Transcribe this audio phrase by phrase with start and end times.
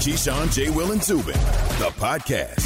[0.00, 0.70] Keyshawn, J.
[0.70, 1.34] Will, and Zubin,
[1.76, 2.64] the podcast.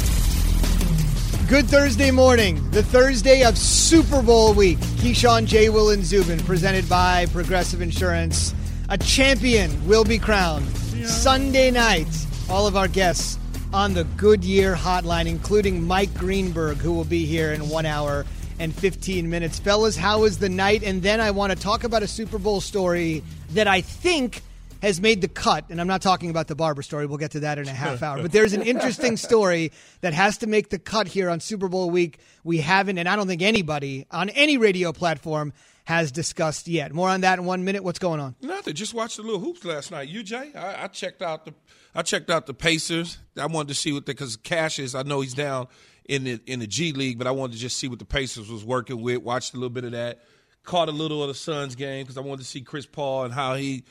[1.49, 4.77] Good Thursday morning, the Thursday of Super Bowl week.
[4.77, 5.67] Keyshawn, J.
[5.67, 8.55] Will, and Zubin, presented by Progressive Insurance.
[8.87, 10.65] A champion will be crowned.
[11.05, 12.07] Sunday night,
[12.49, 13.37] all of our guests
[13.73, 18.25] on the Goodyear hotline, including Mike Greenberg, who will be here in one hour
[18.59, 19.59] and 15 minutes.
[19.59, 20.83] Fellas, how was the night?
[20.83, 24.41] And then I want to talk about a Super Bowl story that I think
[24.85, 25.65] has made the cut.
[25.69, 27.05] And I'm not talking about the barber story.
[27.05, 28.21] We'll get to that in a half hour.
[28.21, 29.71] But there's an interesting story
[30.01, 32.19] that has to make the cut here on Super Bowl week.
[32.43, 35.53] We haven't, and I don't think anybody on any radio platform
[35.85, 36.93] has discussed yet.
[36.93, 37.83] More on that in one minute.
[37.83, 38.35] What's going on?
[38.41, 38.73] Nothing.
[38.73, 40.09] Just watched the little hoops last night.
[40.09, 40.51] You, Jay?
[40.55, 41.53] I, I checked out the
[41.93, 43.19] I checked out the Pacers.
[43.39, 44.37] I wanted to see what they because
[44.79, 44.95] is.
[44.95, 45.67] I know he's down
[46.07, 48.49] in the in the G League, but I wanted to just see what the Pacers
[48.49, 49.21] was working with.
[49.21, 50.21] Watched a little bit of that.
[50.63, 53.33] Caught a little of the Suns game because I wanted to see Chris Paul and
[53.33, 53.83] how he,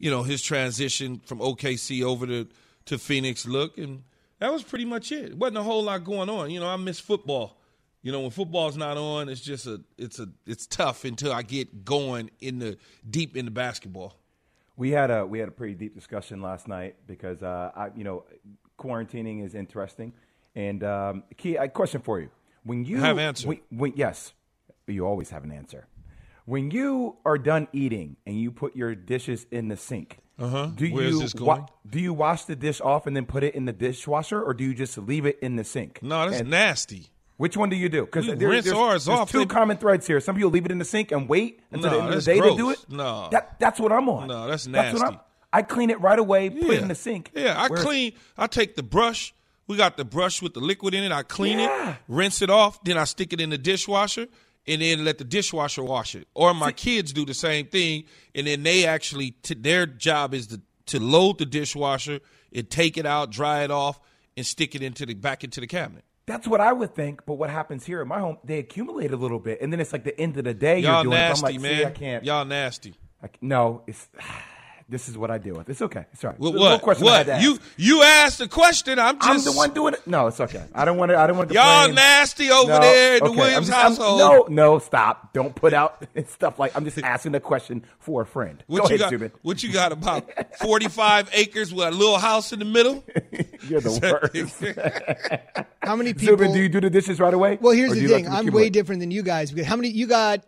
[0.00, 2.48] you know, his transition from OKC over to
[2.86, 4.02] to Phoenix look, and
[4.40, 5.26] that was pretty much it.
[5.26, 6.50] It wasn't a whole lot going on.
[6.50, 7.58] You know, I miss football.
[8.02, 11.42] You know, when football's not on, it's just a it's a it's tough until I
[11.42, 12.78] get going in the
[13.08, 14.16] deep into basketball.
[14.76, 18.02] We had a we had a pretty deep discussion last night because uh, I you
[18.02, 18.24] know
[18.78, 20.14] quarantining is interesting.
[20.56, 22.30] And um, key a question for you:
[22.64, 23.48] When you I have answer.
[23.48, 24.32] When, when, yes,
[24.86, 25.86] you always have an answer.
[26.50, 30.66] When you are done eating and you put your dishes in the sink, Uh-huh.
[30.74, 33.66] do Where's you wa- do you wash the dish off and then put it in
[33.66, 36.02] the dishwasher, or do you just leave it in the sink?
[36.02, 37.06] No, that's And nasty.
[37.36, 38.04] Which one do you do?
[38.04, 39.30] Because there, rinse there's, ours there's off.
[39.30, 40.18] two common threads here.
[40.18, 42.32] Some people leave it in the sink and wait until No, the end of the
[42.34, 42.84] day to do it.
[42.88, 43.28] No.
[43.30, 44.26] that, that's what I'm on.
[44.26, 45.00] No, that's what nasty.
[45.04, 45.20] I'm-
[45.52, 47.30] I clean it right away, put it in the sink.
[47.34, 48.12] Yeah, I Where- clean.
[48.36, 49.32] I take the brush.
[49.68, 51.12] We got the brush with the liquid in it.
[51.12, 51.90] I clean Yeah.
[51.92, 54.26] it, rinse it off, then I stick it in the dishwasher,
[54.66, 56.28] and then let the dishwasher wash it.
[56.34, 58.04] Or my kids do the same thing,
[58.34, 62.20] and then they actually t- their job is to to load the dishwasher
[62.52, 64.00] and take it out, dry it off,
[64.36, 66.04] and stick it into the back into the cabinet.
[66.26, 68.38] That's what I would think, but what happens here in my home?
[68.44, 70.78] They accumulate a little bit, and then it's like the end of the day.
[70.78, 71.48] Y'all you're doing nasty, it.
[71.48, 71.86] I'm like, man.
[71.86, 72.24] I can't.
[72.24, 72.94] Y'all nasty.
[73.22, 74.08] I, no, it's.
[74.90, 75.68] This is what I deal with.
[75.70, 76.04] It's okay.
[76.12, 76.40] It's all right.
[76.40, 76.50] What?
[76.50, 76.82] There's What?
[76.82, 77.40] question what?
[77.40, 78.98] You you asked the question.
[78.98, 80.04] I'm just I'm the one doing it.
[80.04, 80.64] No, it's okay.
[80.74, 81.16] I don't want to.
[81.16, 81.54] I don't want to.
[81.54, 81.94] Y'all complain.
[81.94, 83.30] nasty over No, there in the.
[83.30, 84.50] Williams I'm just- I'm- household.
[84.50, 85.32] no, no, stop.
[85.32, 88.64] Don't put out stuff like I'm just asking a question for a friend.
[88.66, 89.10] What Go you ahead, got?
[89.10, 89.32] Zubin.
[89.42, 90.28] What you got about
[90.58, 93.04] forty five acres with a little house in the middle?
[93.68, 95.66] You're the worst.
[95.82, 96.36] How many people?
[96.36, 97.58] Zubin, do you do the dishes right away?
[97.60, 98.24] Well, here's the thing.
[98.24, 98.72] them I'm way accumulate?
[98.72, 99.50] different than you guys.
[99.52, 99.88] Because How many?
[99.90, 100.44] You got,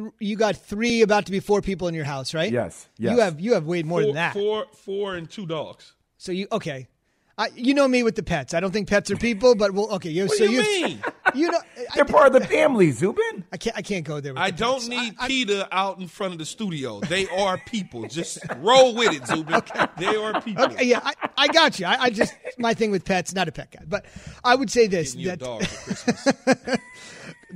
[0.00, 2.52] th- you got three, about to be four people in your house, right?
[2.52, 3.12] Yes, yes.
[3.14, 4.32] You have you have way more four, than that.
[4.34, 5.92] Four, four, and two dogs.
[6.18, 6.88] So you okay?
[7.36, 8.54] I, you know me with the pets.
[8.54, 10.08] I don't think pets are people, but well, okay.
[10.08, 11.02] You, What so do you you, mean?
[11.34, 11.58] You know,
[11.96, 13.42] They're part of the family, Zubin.
[13.52, 13.76] I can't.
[13.76, 14.34] I can't go there.
[14.34, 15.28] With I the don't pets.
[15.28, 17.00] need I- I- out in front of the studio.
[17.00, 18.06] They are people.
[18.06, 19.52] Just roll with it, Zubin.
[19.56, 19.84] Okay.
[19.98, 20.64] They are people.
[20.66, 21.86] Okay, yeah, I, I got you.
[21.86, 24.04] I, I just my thing with pets, not a pet guy, but
[24.44, 26.78] I would say this: Getting you a that dog for Christmas.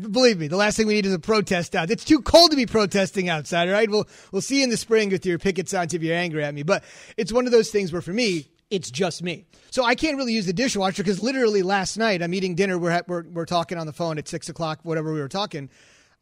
[0.00, 1.90] Believe me, the last thing we need is a protest out.
[1.90, 3.70] It's too cold to be protesting outside.
[3.70, 6.44] Right, we'll we'll see you in the spring with your picket signs if you're angry
[6.44, 6.62] at me.
[6.62, 6.84] But
[7.16, 9.44] it's one of those things where for me, it's just me.
[9.70, 12.78] So I can't really use the dishwasher because literally last night I'm eating dinner.
[12.78, 15.70] We're, we're we're talking on the phone at six o'clock, whatever we were talking.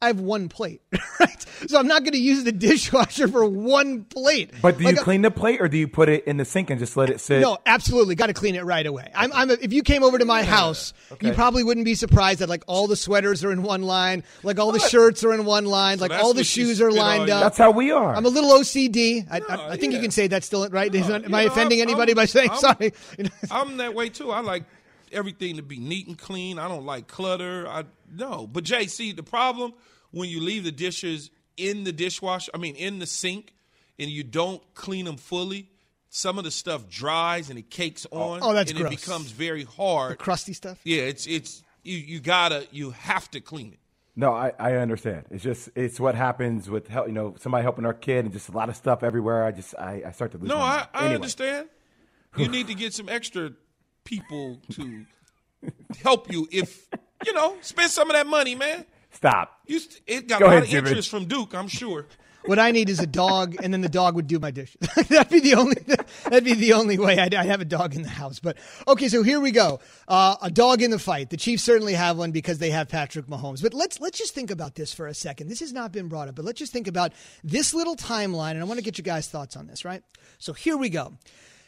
[0.02, 0.82] I have one plate,
[1.20, 1.42] right?
[1.68, 4.50] So I'm not going to use the dishwasher for one plate.
[4.60, 6.44] But do Like you a- clean the plate or do you put it in the
[6.44, 7.40] sink and just let it sit?
[7.40, 8.14] No, absolutely.
[8.14, 9.10] Got to clean it right away.
[9.14, 10.92] I'm, I'm a, if you came over to my house,
[11.22, 14.58] you probably wouldn't be surprised that like all the sweaters are in one line, like
[14.58, 17.42] all the shirts are in one line, like all the shoes are lined up.
[17.42, 18.14] That's how we are.
[18.14, 19.26] I'm a little OCD.
[19.30, 20.94] I, I, No, I think you can say that's still right.
[20.94, 22.92] Am I know, offending I'm- anybody I'm- by saying I'm- sorry?
[23.50, 24.30] I'm that way too.
[24.30, 24.64] I like
[25.12, 26.58] everything to be neat and clean.
[26.58, 27.66] I don't like clutter.
[27.68, 28.46] I no.
[28.46, 29.74] But Jay, see the problem
[30.10, 32.50] when you leave the dishes in the dishwasher.
[32.54, 33.54] I mean, in the sink,
[33.98, 35.70] and you don't clean them fully.
[36.08, 38.40] Some of the stuff dries and it cakes oh, on.
[38.42, 38.92] oh, that's and gross.
[38.92, 40.12] it becomes very hard.
[40.12, 40.78] The crusty stuff.
[40.84, 41.98] Yeah, it's it's you.
[41.98, 43.78] You gotta you have to clean it.
[44.18, 45.26] No, I, I understand.
[45.30, 47.06] It's just it's what happens with help.
[47.08, 49.44] You know, somebody helping our kid and just a lot of stuff everywhere.
[49.44, 50.48] I just I, I start to lose.
[50.48, 50.86] No, my I.
[50.94, 51.14] I Anyway.
[51.16, 51.68] understand.
[52.36, 53.52] You need to get some extra
[54.06, 55.04] people to
[56.02, 56.48] help you.
[56.50, 56.86] If
[57.26, 58.86] you know, spend some of that money, man.
[59.12, 59.60] Stop.
[59.66, 60.88] You st- it got Go a lot ahead, of Jimmy.
[60.88, 62.06] interest from Duke, I'm sure.
[62.44, 64.76] What I need is a dog, and then the dog would do my dishes.
[65.08, 65.74] that'd be the only.
[66.24, 68.38] That'd be the only way I'd, I'd, have a dog in the house.
[68.38, 68.56] But
[68.86, 69.80] okay, so here we go.
[70.06, 71.30] Uh, a dog in the fight.
[71.30, 73.62] The Chiefs certainly have one because they have Patrick Mahomes.
[73.62, 75.48] But let's let's just think about this for a second.
[75.48, 77.12] This has not been brought up, but let's just think about
[77.42, 79.84] this little timeline, and I want to get you guys' thoughts on this.
[79.84, 80.02] Right.
[80.38, 81.14] So here we go.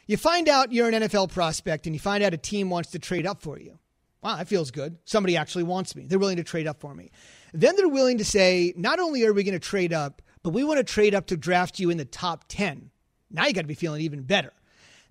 [0.09, 2.99] You find out you're an NFL prospect, and you find out a team wants to
[2.99, 3.79] trade up for you.
[4.23, 4.97] Wow, that feels good.
[5.05, 6.07] Somebody actually wants me.
[6.07, 7.11] They're willing to trade up for me.
[7.53, 10.65] Then they're willing to say, not only are we going to trade up, but we
[10.65, 12.91] want to trade up to draft you in the top 10.
[13.31, 14.55] Now you got to be feeling even better.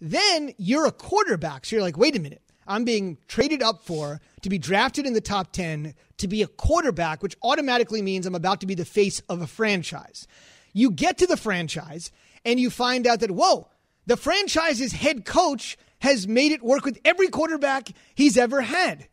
[0.01, 1.65] Then you're a quarterback.
[1.65, 2.41] So you're like, wait a minute.
[2.65, 6.47] I'm being traded up for to be drafted in the top 10 to be a
[6.47, 10.27] quarterback, which automatically means I'm about to be the face of a franchise.
[10.73, 12.11] You get to the franchise
[12.43, 13.69] and you find out that, whoa,
[14.07, 19.07] the franchise's head coach has made it work with every quarterback he's ever had.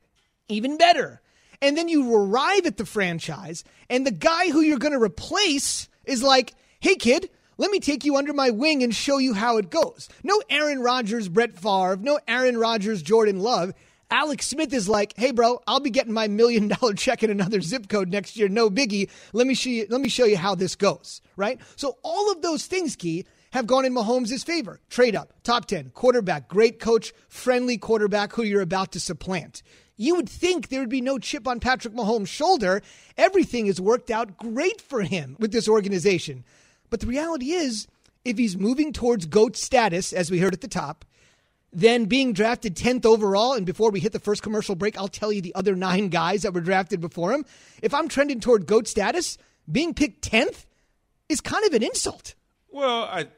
[0.48, 1.20] Even better.
[1.60, 5.88] And then you arrive at the franchise, and the guy who you're going to replace
[6.04, 9.56] is like, hey, kid, let me take you under my wing and show you how
[9.58, 10.08] it goes.
[10.22, 13.72] No Aaron Rodgers, Brett Favre, no Aaron Rodgers, Jordan Love.
[14.10, 17.60] Alex Smith is like, "Hey, bro, I'll be getting my million dollar check in another
[17.60, 18.48] zip code next year.
[18.48, 19.08] No biggie.
[19.32, 19.86] Let me show you.
[19.88, 21.60] Let me show you how this goes." Right.
[21.76, 23.24] So all of those things, Key,
[23.54, 24.80] have gone in Mahomes' favor.
[24.90, 29.62] Trade up, top ten, quarterback, great coach, friendly quarterback who you're about to supplant.
[29.96, 32.82] You would think there would be no chip on Patrick Mahomes' shoulder.
[33.16, 36.44] Everything has worked out great for him with this organization.
[36.90, 37.86] But the reality is,
[38.24, 41.04] if he's moving towards GOAT status, as we heard at the top,
[41.72, 45.30] then being drafted 10th overall, and before we hit the first commercial break, I'll tell
[45.30, 47.44] you the other nine guys that were drafted before him.
[47.82, 49.38] If I'm trending toward GOAT status,
[49.70, 50.64] being picked 10th
[51.28, 52.34] is kind of an insult.
[52.74, 53.28] Well, I,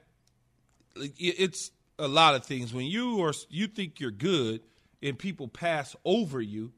[1.19, 2.73] it's a lot of things.
[2.73, 4.61] When you are you think you're good
[5.03, 6.73] and people pass over you,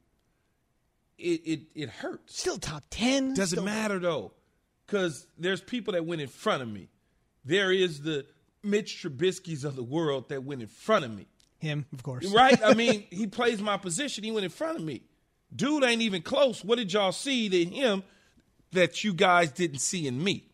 [1.18, 2.38] it it, it hurts.
[2.38, 3.34] Still top 10.
[3.34, 3.64] Doesn't still...
[3.64, 4.32] matter though
[4.86, 6.88] because there's people that went in front of me.
[7.44, 8.26] There is the
[8.62, 11.26] Mitch Trubisky's of the world that went in front of me.
[11.58, 12.26] Him, of course.
[12.26, 12.58] Right?
[12.64, 14.24] I mean, he plays my position.
[14.24, 15.02] He went in front of me.
[15.54, 16.64] Dude ain't even close.
[16.64, 18.02] What did y'all see to him
[18.72, 20.44] that you guys didn't see in me?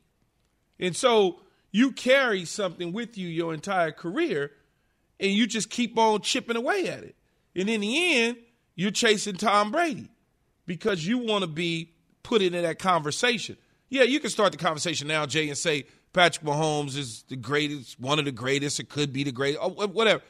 [0.79, 1.41] And so
[1.75, 4.53] you carry something with you your entire career
[5.19, 7.17] and you just keep on chipping away at it.
[7.57, 8.37] And in the end,
[8.77, 10.09] you're chasing Tom Brady
[10.67, 11.91] because you want to be
[12.23, 13.57] put into that conversation.
[13.89, 17.99] Yeah, you can start the conversation now, Jay, and say Patrick Mahomes is the greatest,
[17.99, 20.23] one of the greatest, it could be the greatest, whatever.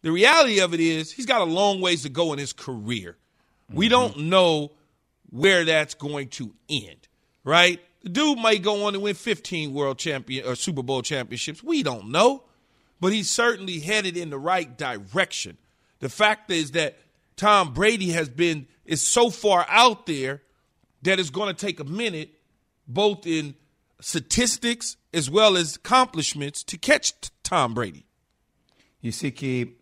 [0.00, 3.18] The reality of it is he's got a long ways to go in his career.
[3.68, 3.76] Mm-hmm.
[3.76, 4.72] We don't know
[5.28, 7.06] where that's going to end,
[7.44, 7.80] right?
[8.06, 11.60] The dude might go on and win 15 world champion or Super Bowl championships.
[11.60, 12.44] We don't know,
[13.00, 15.58] but he's certainly headed in the right direction.
[15.98, 16.96] The fact is that
[17.34, 20.40] Tom Brady has been is so far out there
[21.02, 22.30] that it's going to take a minute
[22.86, 23.56] both in
[24.00, 27.12] statistics as well as accomplishments to catch
[27.42, 28.06] Tom Brady.
[29.00, 29.72] You see, Key,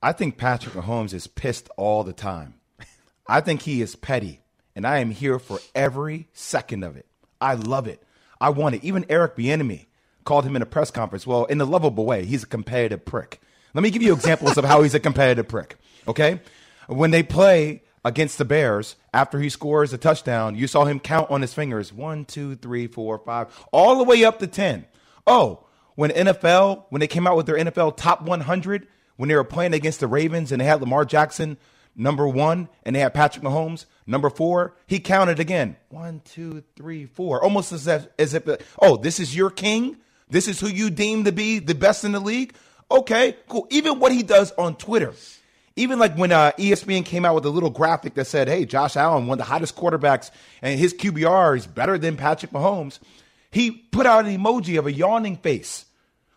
[0.00, 2.54] I think Patrick Mahomes is pissed all the time.
[3.26, 4.40] I think he is petty,
[4.76, 7.06] and I am here for every second of it.
[7.42, 8.02] I love it.
[8.40, 8.84] I want it.
[8.84, 9.86] Even Eric Bieniemy
[10.24, 11.26] called him in a press conference.
[11.26, 13.40] Well, in a lovable way, he's a competitive prick.
[13.74, 15.76] Let me give you examples of how he's a competitive prick.
[16.06, 16.40] Okay,
[16.86, 21.30] when they play against the Bears after he scores a touchdown, you saw him count
[21.30, 24.86] on his fingers one, two, three, four, five, all the way up to 10.
[25.26, 28.86] Oh, when NFL, when they came out with their NFL top 100,
[29.16, 31.56] when they were playing against the Ravens and they had Lamar Jackson
[31.94, 37.06] number one and they had Patrick Mahomes number four, he counted again one, two, three,
[37.06, 38.48] four, almost as if, as if
[38.80, 39.96] oh, this is your king?
[40.28, 42.54] This is who you deem to be the best in the league?
[42.90, 43.66] Okay, cool.
[43.70, 45.12] Even what he does on Twitter
[45.76, 48.96] even like when uh, ESPN came out with a little graphic that said, "Hey, Josh
[48.96, 50.30] Allen, one of the hottest quarterbacks,
[50.60, 52.98] and his QBR is better than Patrick Mahomes,"
[53.50, 55.86] he put out an emoji of a yawning face.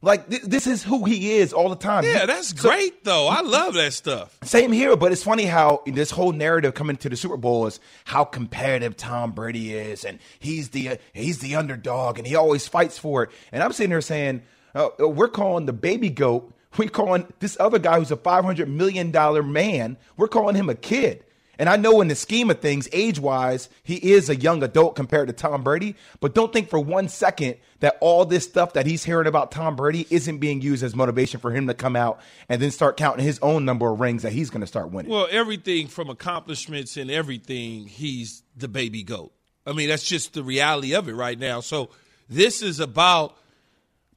[0.05, 2.03] Like th- this is who he is all the time.
[2.03, 3.27] Yeah, that's so, great though.
[3.27, 4.37] I love that stuff.
[4.43, 7.79] Same here, but it's funny how this whole narrative coming to the Super Bowl is
[8.05, 12.67] how competitive Tom Brady is, and he's the uh, he's the underdog, and he always
[12.67, 13.31] fights for it.
[13.51, 14.43] And I'm sitting there saying,
[14.75, 19.11] uh, we're calling the baby goat We're calling this other guy who's a $500 million
[19.51, 21.23] man, we're calling him a kid.
[21.57, 24.95] And I know in the scheme of things, age wise, he is a young adult
[24.95, 25.95] compared to Tom Brady.
[26.19, 29.75] But don't think for one second that all this stuff that he's hearing about Tom
[29.75, 32.19] Brady isn't being used as motivation for him to come out
[32.49, 35.11] and then start counting his own number of rings that he's going to start winning.
[35.11, 39.31] Well, everything from accomplishments and everything, he's the baby goat.
[39.65, 41.59] I mean, that's just the reality of it right now.
[41.59, 41.89] So
[42.29, 43.37] this is about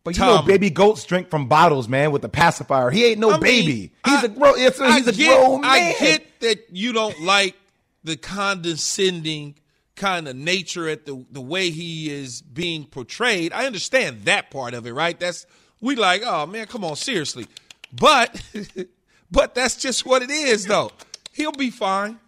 [0.04, 2.90] but you Tom, know, baby goats drink from bottles, man, with a pacifier.
[2.90, 3.66] He ain't no I baby.
[3.66, 4.58] Mean, he's I, a grown.
[4.58, 5.70] He's a get, grown man.
[5.70, 7.56] I get that you don't like
[8.04, 9.56] the condescending
[9.96, 13.52] kind of nature at the the way he is being portrayed.
[13.52, 15.18] I understand that part of it, right?
[15.18, 15.46] That's
[15.80, 17.46] we like, oh man, come on, seriously.
[17.92, 18.42] But
[19.30, 20.90] but that's just what it is though.
[21.32, 22.18] He'll be fine.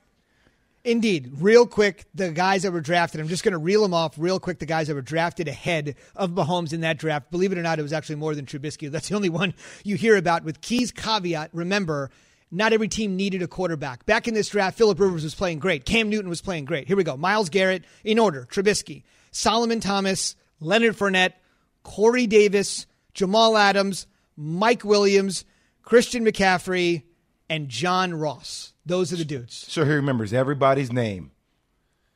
[0.82, 1.32] Indeed.
[1.36, 4.40] Real quick, the guys that were drafted, I'm just going to reel them off real
[4.40, 4.60] quick.
[4.60, 7.30] The guys that were drafted ahead of Mahomes in that draft.
[7.30, 8.90] Believe it or not, it was actually more than Trubisky.
[8.90, 9.52] That's the only one
[9.84, 10.42] you hear about.
[10.42, 12.10] With Key's caveat, remember,
[12.50, 14.06] not every team needed a quarterback.
[14.06, 15.84] Back in this draft, Philip Rivers was playing great.
[15.84, 16.88] Cam Newton was playing great.
[16.88, 17.16] Here we go.
[17.16, 21.34] Myles Garrett, in order Trubisky, Solomon Thomas, Leonard Fournette,
[21.82, 25.44] Corey Davis, Jamal Adams, Mike Williams,
[25.82, 27.02] Christian McCaffrey,
[27.48, 28.74] and John Ross.
[28.86, 29.54] Those are the dudes.
[29.68, 31.32] So he remembers everybody's name.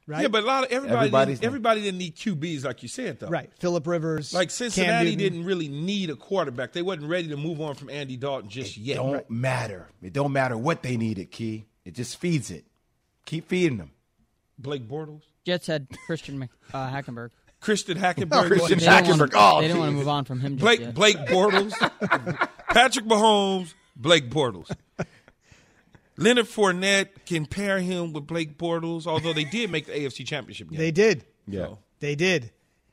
[0.07, 0.23] Right?
[0.23, 3.21] Yeah, but a lot of everybody Everybody's didn't, everybody didn't need QBs like you said
[3.21, 3.29] though.
[3.29, 3.51] right.
[3.59, 4.35] Philip Rivers.
[4.35, 5.19] Like Cam Cincinnati Newton.
[5.19, 6.73] didn't really need a quarterback.
[6.73, 8.97] They wasn't ready to move on from Andy Dalton just yet.
[8.97, 9.89] Don't matter.
[10.03, 11.65] It don't matter what they needed, Key.
[11.87, 12.65] It just feeds it.
[13.25, 13.93] Keep feeding them.
[14.59, 17.31] Blake Bortles, Jets had Christian uh, Hackenberg.
[17.61, 19.35] Christian Hackenberg, Christian They didn't Hackenberg.
[19.35, 20.53] wanna- Oh, they didn't want to move on from him.
[20.59, 20.95] Just Blake yet.
[20.95, 21.73] Blake Bortles,
[22.69, 24.71] Patrick Mahomes, Blake Bortles.
[26.17, 30.71] Leonard Fournette can pair him with Blake Bortles, although they did make the AFC Championship
[30.71, 30.79] game.
[30.79, 31.25] They did.
[31.47, 31.67] Yeah.
[31.67, 32.51] So, They did.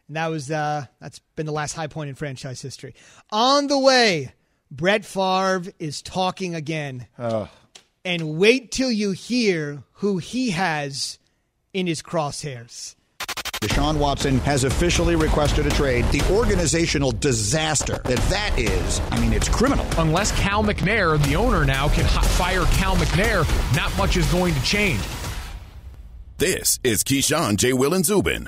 [0.07, 2.95] And that was uh that's been the last high point in franchise history.
[3.31, 4.33] On the way,
[4.69, 7.07] Brett Favre is talking again.
[8.03, 11.19] And wait till you hear who he has
[11.73, 12.95] in his crosshairs.
[13.61, 16.03] Deshaun Watson has officially requested a trade.
[16.05, 19.85] The organizational disaster that that is, I mean, it's criminal.
[19.99, 24.55] Unless Cal McNair, the owner now, can hot fire Cal McNair, not much is going
[24.55, 24.99] to change.
[26.39, 27.73] This is Keyshawn, J.
[27.73, 28.47] Will, and Zubin,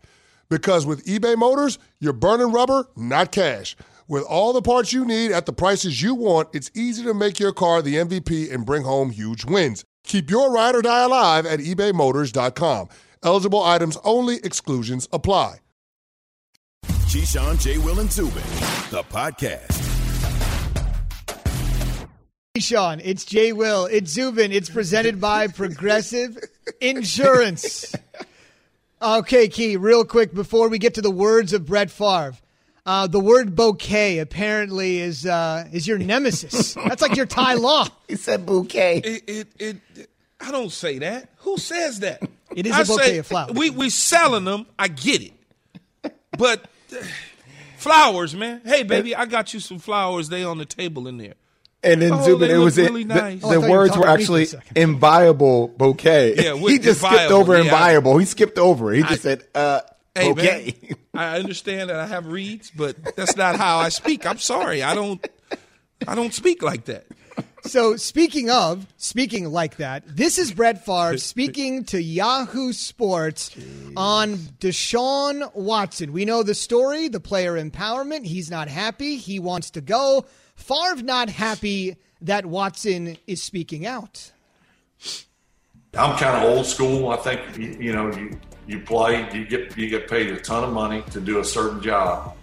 [0.51, 3.77] Because with eBay Motors, you're burning rubber, not cash.
[4.09, 7.39] With all the parts you need at the prices you want, it's easy to make
[7.39, 9.85] your car the MVP and bring home huge wins.
[10.03, 12.89] Keep your ride or die alive at ebaymotors.com.
[13.23, 15.59] Eligible items only, exclusions apply.
[16.85, 17.77] Keyshawn, J.
[17.77, 18.43] Will, and Zubin,
[18.89, 19.77] the podcast.
[22.53, 26.37] Hey, Sean, it's Jay Will, it's Zubin, it's presented by Progressive
[26.81, 27.95] Insurance.
[29.01, 32.33] Okay, Key, real quick before we get to the words of Brett Favre.
[32.85, 36.73] Uh, the word bouquet apparently is uh, is your nemesis.
[36.87, 37.87] That's like your Thai law.
[38.07, 38.97] He said bouquet.
[39.03, 39.47] it, it,
[39.95, 41.29] it, I don't say that.
[41.37, 42.21] Who says that?
[42.55, 43.53] It is I a bouquet say, of flowers.
[43.53, 44.67] We we selling them.
[44.77, 47.03] I get it, but uh,
[47.77, 48.61] flowers, man.
[48.65, 50.29] Hey, baby, I got you some flowers.
[50.29, 51.35] They on the table in there.
[51.83, 53.41] And then Oh, Zubin, they it was really the, nice.
[53.43, 54.77] Oh, I the thought you were words were to me for a actually second.
[54.77, 56.35] inviolable bouquet.
[56.35, 57.63] Yeah, with he just skipped over yeah.
[57.63, 58.17] inviolable.
[58.19, 58.93] He skipped over.
[58.93, 58.97] it.
[58.97, 59.81] He just said uh,
[60.13, 60.75] Hey, bouquet.
[60.83, 64.25] man, I understand that I have reads, but that's not how I speak.
[64.27, 64.83] I'm sorry.
[64.83, 65.25] I don't.
[66.07, 67.05] I don't speak like that.
[67.63, 73.55] So speaking of speaking like that, this is Brett Favre speaking to Yahoo Sports
[73.95, 76.11] on Deshaun Watson.
[76.11, 78.25] We know the story, the player empowerment.
[78.25, 79.17] He's not happy.
[79.17, 80.25] He wants to go.
[80.61, 84.31] Favre not happy that Watson is speaking out.
[85.97, 87.09] I'm kind of old school.
[87.09, 90.63] I think you, you know you you play, you get you get paid a ton
[90.63, 92.35] of money to do a certain job,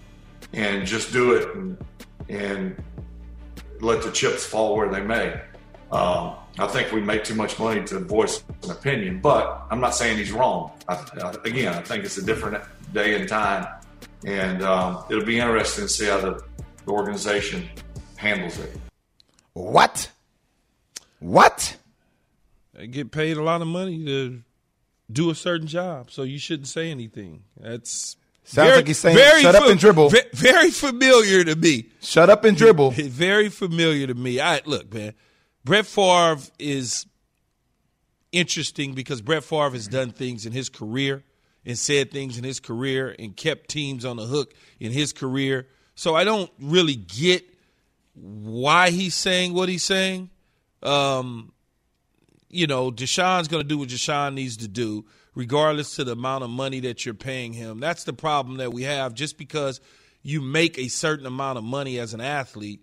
[0.53, 1.79] and just do it and
[2.29, 2.83] and
[3.81, 5.41] let the chips fall where they may.
[5.91, 9.95] Um, I think we make too much money to voice an opinion, but I'm not
[9.95, 10.73] saying he's wrong.
[10.89, 13.67] I, I, again, I think it's a different day and time,
[14.27, 16.43] and um, it'll be interesting to see how the,
[16.85, 17.69] the organization
[18.19, 18.71] handles it.
[19.55, 20.11] What?
[21.21, 21.77] What?
[22.79, 24.43] I get paid a lot of money to
[25.11, 27.45] do a certain job, so you shouldn't say anything.
[27.59, 31.87] That's Sounds like he's saying, "Shut up and dribble." ve- Very familiar to me.
[32.01, 32.91] Shut up and dribble.
[32.97, 34.41] Very familiar to me.
[34.41, 35.15] I look, man.
[35.65, 37.07] Brett Favre is
[38.33, 41.25] interesting because Brett Favre has done things in his career
[41.67, 45.67] and said things in his career and kept teams on the hook in his career.
[45.95, 47.45] So I don't really get
[48.21, 50.31] why he's saying what he's saying.
[50.83, 51.53] Um,
[52.49, 56.45] you know, Deshaun's going to do what Deshaun needs to do, regardless to the amount
[56.45, 57.81] of money that you're paying him.
[57.81, 59.15] That's the problem that we have.
[59.15, 59.81] Just because
[60.23, 62.81] you make a certain amount of money as an athlete,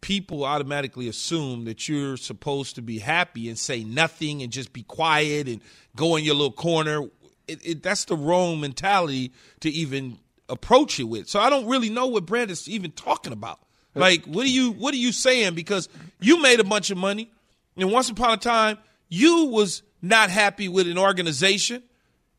[0.00, 4.82] people automatically assume that you're supposed to be happy and say nothing and just be
[4.82, 5.60] quiet and
[5.96, 7.02] go in your little corner.
[7.46, 11.28] It, it, that's the wrong mentality to even approach it with.
[11.28, 13.60] So I don't really know what Brad is even talking about.
[13.98, 15.54] Like, what are you what are you saying?
[15.54, 15.88] Because
[16.20, 17.30] you made a bunch of money,
[17.76, 18.78] and once upon a time,
[19.08, 21.82] you was not happy with an organization,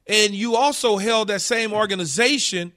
[0.07, 2.71] and you also held that same organization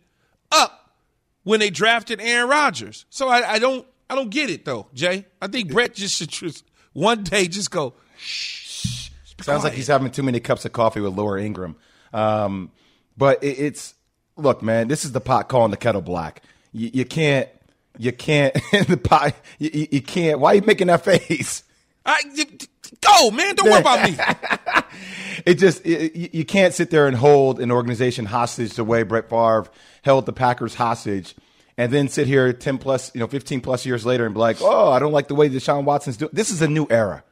[0.50, 0.96] up
[1.44, 3.04] when they drafted Aaron Rodgers.
[3.10, 5.26] So I, I don't I don't get it though, Jay.
[5.40, 7.94] I think Brett just should just one day just go.
[8.18, 9.10] Shh.
[9.40, 11.76] Sounds like he's having too many cups of coffee with Laura Ingraham.
[12.12, 12.70] Um,
[13.16, 13.94] but it, it's
[14.36, 14.88] look, man.
[14.88, 16.42] This is the pot calling the kettle black.
[16.72, 17.48] You, you can't
[17.99, 18.54] you can't
[18.88, 19.34] the pie.
[19.58, 20.40] You, you, can't.
[20.40, 21.64] Why are you making that face?
[22.04, 22.20] I,
[23.00, 23.54] go, man.
[23.54, 24.16] Don't worry about me.
[25.46, 29.28] it just it, you can't sit there and hold an organization hostage the way Brett
[29.28, 29.66] Favre
[30.02, 31.34] held the Packers hostage,
[31.76, 34.58] and then sit here ten plus, you know, fifteen plus years later and be like,
[34.61, 36.30] oh, I don't like the way Deshaun Watson's doing.
[36.32, 37.25] This is a new era.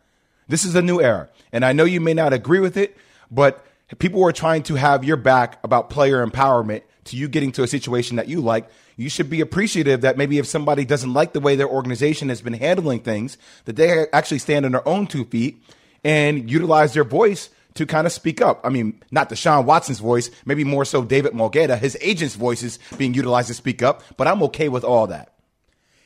[0.48, 2.96] This is a new era, and I know you may not agree with it,
[3.30, 3.64] but
[3.98, 7.68] people were trying to have your back about player empowerment to you getting to a
[7.68, 8.68] situation that you like
[9.00, 12.42] you should be appreciative that maybe if somebody doesn't like the way their organization has
[12.42, 15.62] been handling things, that they actually stand on their own two feet
[16.04, 18.60] and utilize their voice to kind of speak up.
[18.62, 23.14] I mean, not Deshaun Watson's voice, maybe more so David Mulugheta, his agent's voices being
[23.14, 25.32] utilized to speak up, but I'm okay with all that.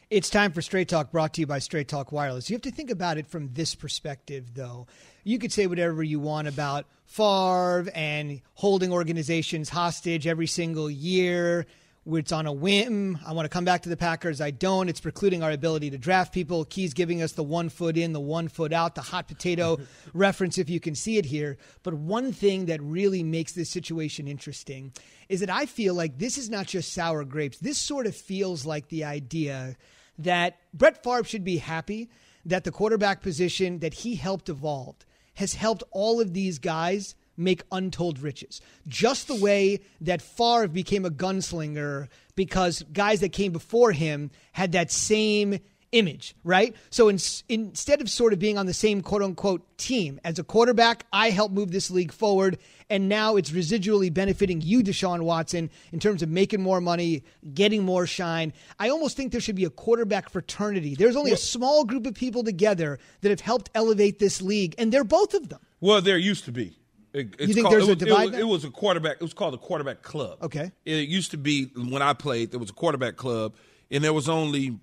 [0.09, 2.49] It's time for Straight Talk brought to you by Straight Talk Wireless.
[2.49, 4.87] You have to think about it from this perspective, though.
[5.25, 11.67] You could say whatever you want about Favre and holding organizations hostage every single year
[12.07, 13.19] it's on a whim.
[13.27, 14.41] I want to come back to the Packers.
[14.41, 14.89] I don't.
[14.89, 16.65] It's precluding our ability to draft people.
[16.67, 19.79] Key's giving us the one foot in, the one foot out, the hot potato
[20.13, 21.57] reference, if you can see it here.
[21.83, 24.93] But one thing that really makes this situation interesting
[25.29, 27.59] is that I feel like this is not just sour grapes.
[27.59, 29.77] This sort of feels like the idea
[30.19, 32.11] that Brett Favre should be happy
[32.45, 34.97] that the quarterback position that he helped evolve
[35.35, 38.61] has helped all of these guys make untold riches.
[38.87, 44.73] Just the way that Favre became a gunslinger because guys that came before him had
[44.73, 45.59] that same
[45.95, 46.75] image, right?
[46.91, 47.19] So in,
[47.49, 51.31] instead of sort of being on the same quote unquote team as a quarterback, I
[51.31, 52.59] helped move this league forward.
[52.91, 57.83] And now it's residually benefiting you, Deshaun Watson, in terms of making more money, getting
[57.83, 58.53] more shine.
[58.79, 60.95] I almost think there should be a quarterback fraternity.
[60.95, 64.93] There's only a small group of people together that have helped elevate this league, and
[64.93, 65.61] they're both of them.
[65.81, 66.79] Well, there used to be.
[67.15, 68.23] It, you think called, there's was, a divide?
[68.23, 69.15] It was, it was, a quarterback.
[69.15, 70.39] It was called a quarterback club.
[70.43, 70.73] Okay.
[70.85, 72.51] It used to be when I played.
[72.51, 73.55] There was a quarterback club,
[73.89, 74.81] and there was only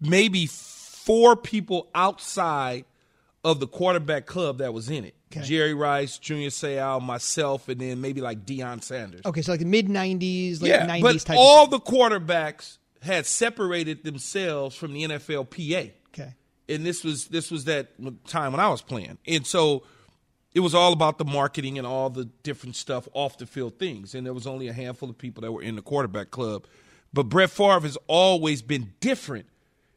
[0.00, 2.84] maybe four people outside
[3.42, 5.16] of the quarterback club that was in it.
[5.32, 5.44] Okay.
[5.44, 9.22] Jerry Rice, Junior Seau, myself, and then maybe like Deion Sanders.
[9.24, 11.36] Okay, so like the mid '90s, late yeah, '90s but type.
[11.36, 15.92] all the quarterbacks had separated themselves from the NFLPA.
[16.14, 16.34] Okay.
[16.68, 17.88] And this was this was that
[18.28, 19.82] time when I was playing, and so
[20.54, 24.14] it was all about the marketing and all the different stuff off the field things.
[24.14, 26.66] And there was only a handful of people that were in the quarterback club.
[27.12, 29.46] But Brett Favre has always been different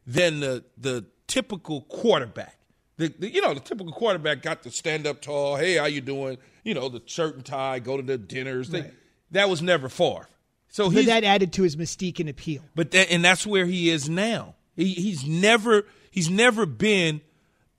[0.06, 2.58] than the the typical quarterback.
[2.98, 5.56] The, the, you know the typical quarterback got to stand up tall.
[5.56, 6.38] Hey, how you doing?
[6.64, 8.70] You know the shirt and tie, go to the dinners.
[8.70, 8.84] Right.
[8.84, 8.90] They,
[9.32, 10.28] that was never Favre.
[10.68, 12.62] So that added to his mystique and appeal.
[12.74, 14.56] But that, and that's where he is now.
[14.74, 17.22] He, he's never he's never been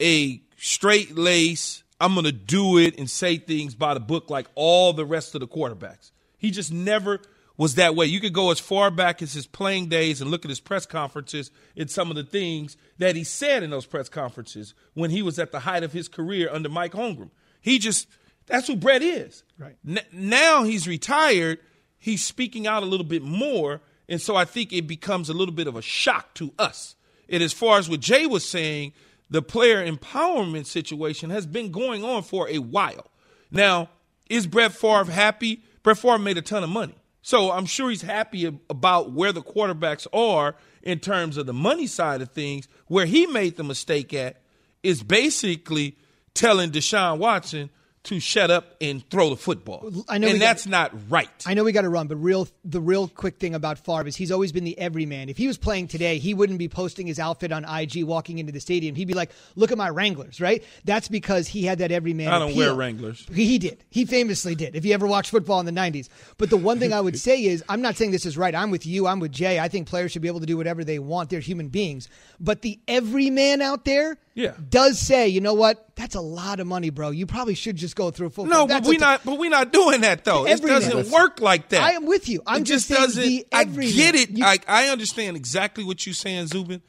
[0.02, 4.48] a straight lace I'm going to do it and say things by the book like
[4.56, 6.12] all the rest of the quarterbacks.
[6.38, 7.20] He just never
[7.58, 8.06] was that way.
[8.06, 10.86] You could go as far back as his playing days and look at his press
[10.86, 15.24] conferences and some of the things that he said in those press conferences when he
[15.24, 17.32] was at the height of his career under Mike Holmgren.
[17.60, 18.08] He just,
[18.46, 19.44] that's who Brett is.
[19.58, 19.76] Right.
[19.88, 21.58] N- now he's retired.
[21.98, 23.82] He's speaking out a little bit more.
[24.08, 26.96] And so I think it becomes a little bit of a shock to us.
[27.28, 28.94] And as far as what Jay was saying,
[29.30, 33.12] the player empowerment situation has been going on for a while.
[33.52, 33.90] Now,
[34.30, 35.63] is Brett Favre happy?
[35.84, 36.96] Brett Favre made a ton of money.
[37.22, 41.88] So I'm sure he's happy about where the quarterbacks are in terms of the money
[41.88, 42.68] side of things.
[42.88, 44.42] Where he made the mistake at
[44.82, 45.98] is basically
[46.34, 47.70] telling Deshaun Watson
[48.08, 49.91] to shut up and throw the football.
[50.10, 51.30] I know and got- that's not right.
[51.46, 54.15] I know we got to run, but real the real quick thing about Favre is
[54.15, 55.30] he's always been the everyman.
[55.30, 58.52] If he was playing today, he wouldn't be posting his outfit on IG walking into
[58.52, 58.96] the stadium.
[58.96, 60.63] He'd be like, "Look at my Wranglers," right?
[60.86, 62.28] That's because he had that everyman.
[62.30, 62.67] I don't appeal.
[62.67, 63.26] wear Wranglers.
[63.34, 63.84] He, he did.
[63.89, 64.76] He famously did.
[64.76, 67.43] If you ever watched football in the '90s, but the one thing I would say
[67.43, 68.54] is, I'm not saying this is right.
[68.56, 69.08] I'm with you.
[69.08, 69.60] I'm with Jay.
[69.60, 71.30] I think players should be able to do whatever they want.
[71.30, 72.10] They're human beings.
[72.39, 74.54] But the everyman out there, Yeah.
[74.69, 75.88] does say, you know what?
[75.95, 77.10] That's a lot of money, bro.
[77.10, 78.45] You probably should just go through football.
[78.45, 79.26] No, but we a- not.
[79.26, 80.45] But we not doing that though.
[80.45, 81.82] It doesn't That's- work like that.
[81.82, 82.43] I am with you.
[82.45, 83.23] I'm it just just saying doesn't.
[83.23, 84.30] the I get it.
[84.30, 86.84] You- I I understand exactly what you're saying, Zubin.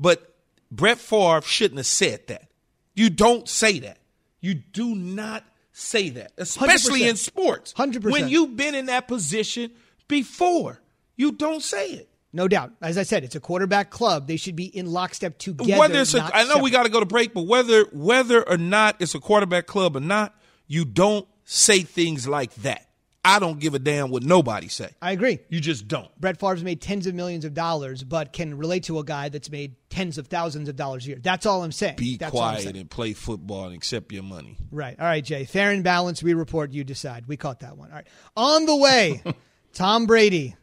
[0.00, 0.34] But
[0.72, 2.48] Brett Favre shouldn't have said that.
[2.94, 3.98] You don't say that.
[4.40, 7.08] You do not say that, especially 100%.
[7.10, 7.72] in sports.
[7.74, 8.10] 100%.
[8.10, 9.70] When you've been in that position
[10.08, 10.80] before,
[11.16, 12.08] you don't say it.
[12.32, 12.72] No doubt.
[12.82, 14.26] As I said, it's a quarterback club.
[14.26, 15.78] They should be in lockstep together.
[15.78, 18.46] whether it's a, not I know we got to go to break, but whether whether
[18.46, 20.34] or not it's a quarterback club or not,
[20.66, 22.84] you don't say things like that.
[23.24, 24.90] I don't give a damn what nobody say.
[25.02, 25.40] I agree.
[25.48, 26.08] You just don't.
[26.20, 29.50] Brett Favre's made tens of millions of dollars, but can relate to a guy that's
[29.50, 31.18] made tens of thousands of dollars a year.
[31.20, 31.96] That's all I'm saying.
[31.96, 32.76] Be That's quiet saying.
[32.76, 34.56] and play football and accept your money.
[34.70, 34.98] Right.
[34.98, 35.44] All right, Jay.
[35.44, 36.22] Fair and balanced.
[36.22, 36.72] We report.
[36.72, 37.26] You decide.
[37.26, 37.90] We caught that one.
[37.90, 38.06] All right.
[38.36, 39.22] On the way,
[39.74, 40.54] Tom Brady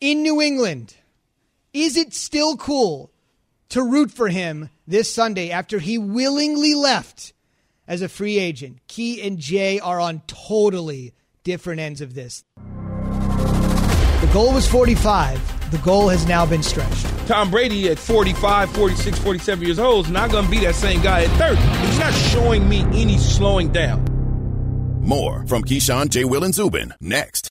[0.00, 0.94] in New England.
[1.72, 3.10] Is it still cool
[3.70, 7.32] to root for him this Sunday after he willingly left
[7.86, 8.78] as a free agent?
[8.86, 12.44] Key and Jay are on totally different ends of this.
[12.56, 15.70] The goal was 45.
[15.70, 17.06] The goal has now been stretched.
[17.26, 21.02] Tom Brady at 45, 46, 47 years old is not going to be that same
[21.02, 21.60] guy at 30.
[21.86, 24.04] He's not showing me any slowing down.
[25.00, 26.24] More from Keyshawn, J.
[26.24, 27.50] Will, and Zubin next.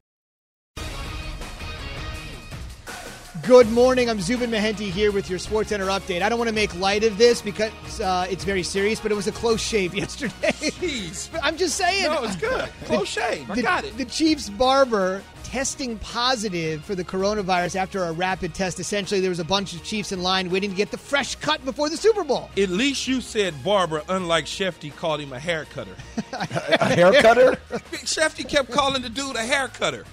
[3.43, 4.09] Good morning.
[4.09, 6.21] I'm Zubin Mehenti here with your Sports Center update.
[6.21, 9.15] I don't want to make light of this because uh, it's very serious, but it
[9.15, 10.51] was a close shave yesterday.
[10.51, 11.29] Jeez.
[11.41, 12.03] I'm just saying.
[12.03, 12.69] No, it's good.
[12.85, 13.49] Close shave.
[13.49, 13.97] I the, got it.
[13.97, 18.79] The Chiefs barber testing positive for the coronavirus after a rapid test.
[18.79, 21.63] Essentially, there was a bunch of Chiefs in line waiting to get the fresh cut
[21.65, 22.49] before the Super Bowl.
[22.57, 25.95] At least you said barber, unlike Schefty called him a hair cutter.
[26.33, 27.57] A hair cutter?
[28.05, 30.05] Schefty kept calling the dude a hair cutter.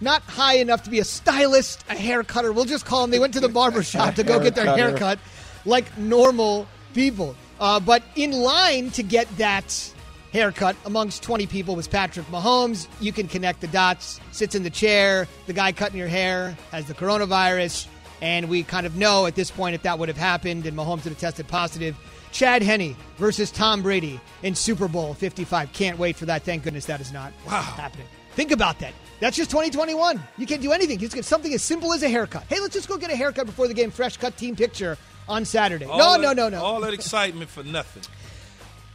[0.00, 2.52] Not high enough to be a stylist, a hair cutter.
[2.52, 3.10] We'll just call them.
[3.10, 5.18] They went to the barber shop to go get their Hair hair cut
[5.64, 7.34] like normal people.
[7.58, 9.92] Uh, but in line to get that
[10.32, 12.88] haircut amongst 20 people was Patrick Mahomes.
[13.00, 14.20] You can connect the dots.
[14.32, 15.26] Sits in the chair.
[15.46, 17.86] The guy cutting your hair has the coronavirus.
[18.20, 21.04] And we kind of know at this point if that would have happened and Mahomes
[21.04, 21.96] would have tested positive.
[22.32, 25.72] Chad Henne versus Tom Brady in Super Bowl 55.
[25.72, 26.42] Can't wait for that.
[26.42, 28.06] Thank goodness that is not happening.
[28.36, 28.92] Think about that.
[29.18, 30.22] That's just 2021.
[30.36, 30.98] You can't do anything.
[30.98, 32.44] Just get something as simple as a haircut.
[32.48, 33.90] Hey, let's just go get a haircut before the game.
[33.90, 35.86] Fresh cut team picture on Saturday.
[35.86, 36.62] All no, that- no, no, no.
[36.62, 38.02] All that excitement for nothing.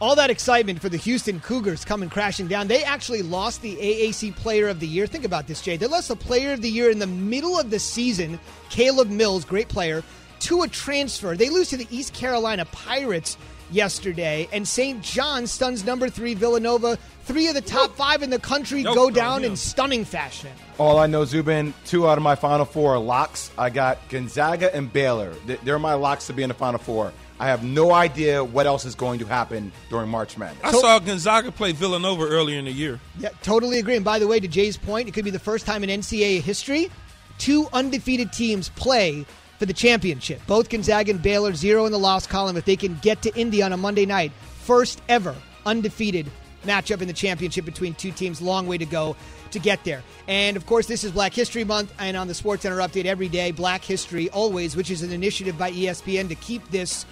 [0.00, 2.66] All that excitement for the Houston Cougars coming crashing down.
[2.68, 5.06] They actually lost the AAC Player of the Year.
[5.06, 5.76] Think about this, Jay.
[5.76, 8.40] They lost the Player of the Year in the middle of the season.
[8.70, 10.02] Caleb Mills, great player,
[10.40, 11.36] to a transfer.
[11.36, 13.36] They lose to the East Carolina Pirates
[13.72, 15.02] yesterday, and St.
[15.02, 16.98] John stuns number three Villanova.
[17.24, 19.48] Three of the top five in the country Nope, go no, down yeah.
[19.48, 20.50] in stunning fashion.
[20.78, 23.50] All I know, Zubin, two out of my Final Four are locks.
[23.56, 25.32] I got Gonzaga and Baylor.
[25.62, 27.12] They're my locks to be in the Final Four.
[27.38, 30.62] I have no idea what else is going to happen during March Madness.
[30.62, 33.00] I saw Gonzaga play Villanova earlier in the year.
[33.18, 33.96] Yeah, totally agree.
[33.96, 36.40] And by the way, to Jay's point, it could be the first time in NCAA
[36.40, 36.90] history
[37.38, 39.26] two undefeated teams play
[39.62, 40.44] for the championship.
[40.48, 42.56] Both Gonzaga and Baylor zero in the loss column.
[42.56, 44.32] If they can get to Indy on a Monday night,
[44.64, 46.26] first ever undefeated
[46.64, 48.42] matchup in the championship between two teams.
[48.42, 49.14] Long way to go
[49.52, 50.02] to get there.
[50.26, 53.28] And of course, this is Black History Month, and on the Sports Center update every
[53.28, 57.06] day, Black History Always, which is an initiative by ESPN to keep this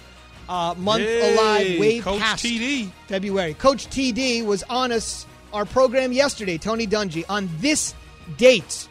[0.49, 2.91] uh, month Hey, alive way Coach past TD.
[3.07, 3.53] February.
[3.53, 6.57] Coach TD was on us our program yesterday.
[6.57, 7.95] Tony Dungy on this
[8.35, 8.89] date.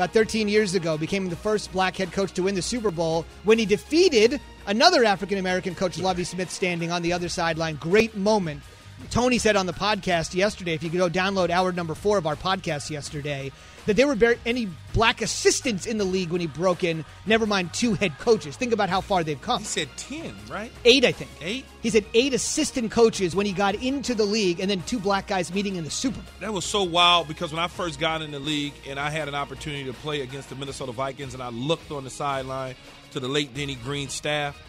[0.00, 3.26] About 13 years ago, became the first black head coach to win the Super Bowl
[3.44, 7.76] when he defeated another African American coach, Lovie Smith, standing on the other sideline.
[7.76, 8.62] Great moment.
[9.10, 12.26] Tony said on the podcast yesterday, if you could go download hour number four of
[12.26, 13.50] our podcast yesterday,
[13.86, 17.72] that there were any black assistants in the league when he broke in, never mind
[17.72, 18.56] two head coaches.
[18.56, 19.60] Think about how far they've come.
[19.60, 20.70] He said 10, right?
[20.84, 21.30] Eight, I think.
[21.40, 21.64] Eight?
[21.82, 25.26] He said eight assistant coaches when he got into the league, and then two black
[25.26, 26.24] guys meeting in the Super Bowl.
[26.40, 29.28] That was so wild because when I first got in the league and I had
[29.28, 32.74] an opportunity to play against the Minnesota Vikings and I looked on the sideline
[33.12, 34.60] to the late Denny Green staff,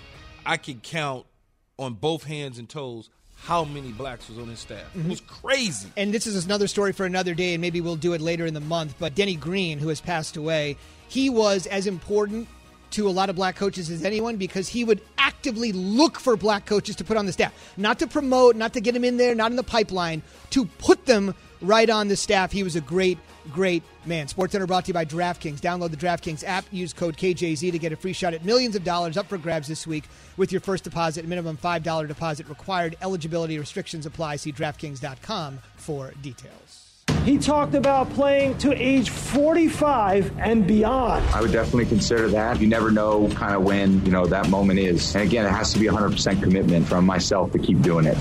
[0.45, 1.25] I could count
[1.77, 3.09] on both hands and toes
[3.41, 4.83] how many blacks was on his staff.
[4.95, 5.09] It mm-hmm.
[5.09, 5.89] was crazy.
[5.97, 8.53] And this is another story for another day, and maybe we'll do it later in
[8.53, 8.95] the month.
[8.99, 10.77] But Denny Green, who has passed away,
[11.07, 12.47] he was as important
[12.91, 16.65] to a lot of black coaches as anyone because he would actively look for black
[16.65, 17.53] coaches to put on the staff.
[17.77, 21.05] Not to promote, not to get them in there, not in the pipeline, to put
[21.05, 22.51] them right on the staff.
[22.51, 23.17] He was a great,
[23.51, 24.27] great man.
[24.27, 25.59] SportsCenter brought to you by DraftKings.
[25.59, 26.65] Download the DraftKings app.
[26.71, 29.67] Use code KJZ to get a free shot at millions of dollars up for grabs
[29.67, 30.05] this week
[30.37, 31.27] with your first deposit.
[31.27, 32.95] Minimum $5 deposit required.
[33.01, 34.37] Eligibility restrictions apply.
[34.37, 36.81] See DraftKings.com for details.
[37.23, 41.23] He talked about playing to age 45 and beyond.
[41.35, 42.59] I would definitely consider that.
[42.59, 45.13] You never know kind of when, you know, that moment is.
[45.13, 48.17] And again, it has to be 100% commitment from myself to keep doing it.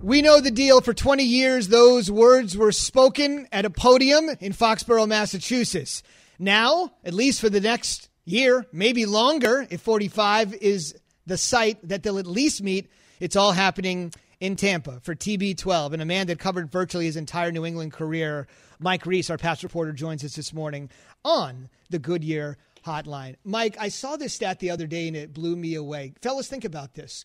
[0.00, 0.80] We know the deal.
[0.80, 6.04] For 20 years, those words were spoken at a podium in Foxborough, Massachusetts.
[6.38, 10.94] Now, at least for the next year, maybe longer, if 45 is
[11.26, 15.92] the site that they'll at least meet, it's all happening in Tampa for TB12.
[15.92, 18.46] And a man that covered virtually his entire New England career,
[18.78, 20.90] Mike Reiss, our Pats reporter, joins us this morning
[21.24, 22.56] on the Goodyear
[22.86, 23.34] Hotline.
[23.44, 26.14] Mike, I saw this stat the other day and it blew me away.
[26.22, 27.24] Fellas, think about this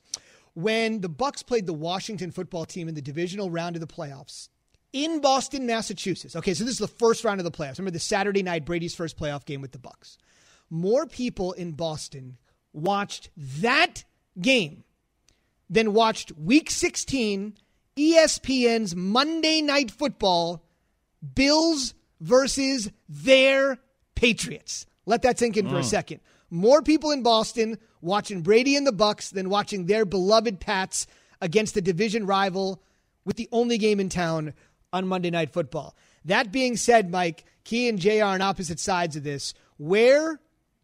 [0.53, 4.49] when the Bucs played the Washington football team in the divisional round of the playoffs
[4.91, 6.35] in Boston, Massachusetts.
[6.35, 7.79] Okay, so this is the first round of the playoffs.
[7.79, 10.17] Remember the Saturday night Brady's first playoff game with the Bucs.
[10.69, 12.37] More people in Boston
[12.73, 14.03] watched that
[14.39, 14.83] game
[15.69, 17.55] than watched week 16
[17.95, 20.63] ESPN's Monday Night Football
[21.35, 23.79] Bills versus their
[24.15, 24.85] Patriots.
[25.05, 25.85] Let that sink in for a Mm.
[25.85, 26.19] second.
[26.49, 31.07] More people in Boston watching Brady and the Bucs than watching their beloved Pats
[31.41, 32.81] against the division rival
[33.25, 34.53] with the only game in town
[34.91, 35.95] on Monday Night Football.
[36.25, 39.53] That being said, Mike, Key and are on opposite sides of this.
[39.77, 40.39] Where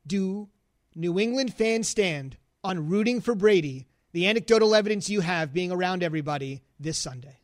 [0.07, 0.47] do
[0.95, 3.87] New England fans stand on rooting for Brady?
[4.13, 7.38] The anecdotal evidence you have being around everybody this Sunday.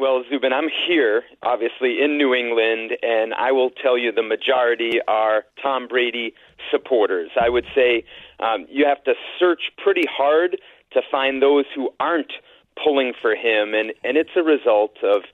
[0.00, 4.92] Well, Zubin, I'm here, obviously, in New England, and I will tell you the majority
[5.06, 6.32] are Tom Brady
[6.70, 7.28] supporters.
[7.38, 8.04] I would say
[8.38, 10.56] um, you have to search pretty hard
[10.92, 12.32] to find those who aren't
[12.82, 15.24] pulling for him, and, and it's a result of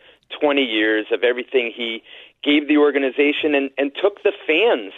[0.40, 2.02] 20 years of everything he
[2.42, 4.92] gave the organization and, and took the fans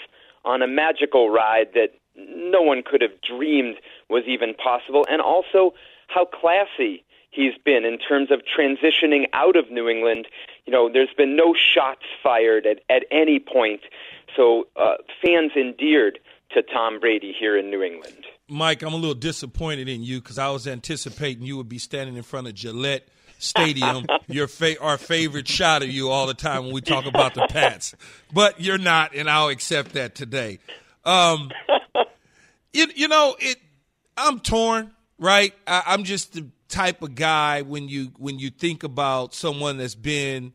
[0.46, 3.76] on a magical ride that no one could have dreamed
[4.08, 5.74] was even possible, and also
[6.06, 10.26] how classy he's been in terms of transitioning out of New England.
[10.66, 13.80] You know, there's been no shots fired at, at any point.
[14.36, 16.18] So uh, fans endeared
[16.50, 18.24] to Tom Brady here in New England.
[18.48, 22.16] Mike, I'm a little disappointed in you because I was anticipating you would be standing
[22.16, 23.06] in front of Gillette
[23.38, 27.34] Stadium, your fa- our favorite shot of you all the time when we talk about
[27.34, 27.94] the Pats.
[28.32, 30.58] But you're not, and I'll accept that today.
[31.04, 31.50] Um,
[32.72, 33.58] you, you know, it.
[34.16, 35.52] I'm torn, right?
[35.66, 40.52] I, I'm just type of guy when you when you think about someone that's been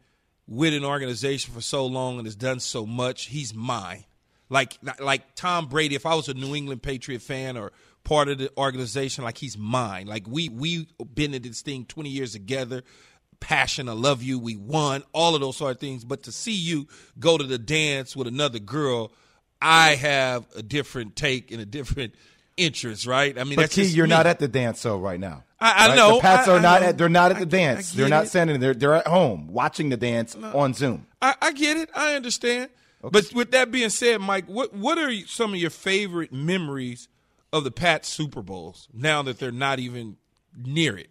[0.47, 3.25] with an organization for so long and has done so much.
[3.25, 4.05] He's mine.
[4.49, 5.95] Like like Tom Brady.
[5.95, 7.71] If I was a New England Patriot fan or
[8.03, 10.07] part of the organization, like he's mine.
[10.07, 12.83] Like we we been in this thing 20 years together.
[13.39, 14.39] Passion, I love you.
[14.39, 16.05] We won all of those sort of things.
[16.05, 16.87] But to see you
[17.19, 19.11] go to the dance with another girl,
[19.61, 22.15] I have a different take and a different
[22.57, 23.37] interest, right?
[23.37, 24.11] I mean, but that's Key, you're me.
[24.11, 25.43] not at the dance so right now.
[25.59, 25.95] I- I right?
[25.95, 26.87] know, The Pats I- are I not know.
[26.89, 26.97] at.
[26.97, 27.93] They're not at the I- dance.
[27.93, 28.29] I they're not it.
[28.29, 28.59] sending.
[28.59, 31.07] They're they're at home watching the dance on Zoom.
[31.21, 31.89] I, I get it.
[31.95, 32.69] I understand.
[33.01, 37.07] But with that being said, Mike, what what are some of your favorite memories
[37.51, 40.17] of the Pats Super Bowls now that they're not even
[40.57, 41.09] near it?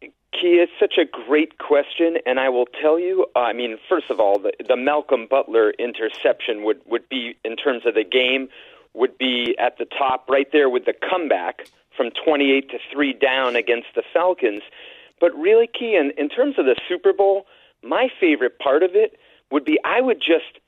[0.00, 3.26] Key, it's such a great question, and I will tell you.
[3.36, 7.84] I mean, first of all, the, the Malcolm Butler interception would would be in terms
[7.84, 8.48] of the game
[8.94, 13.56] would be at the top right there with the comeback from 28 to three down
[13.56, 14.62] against the Falcons.
[15.20, 17.46] But really, Key, in, in terms of the Super Bowl,
[17.82, 19.18] my favorite part of it
[19.50, 20.60] would be I would just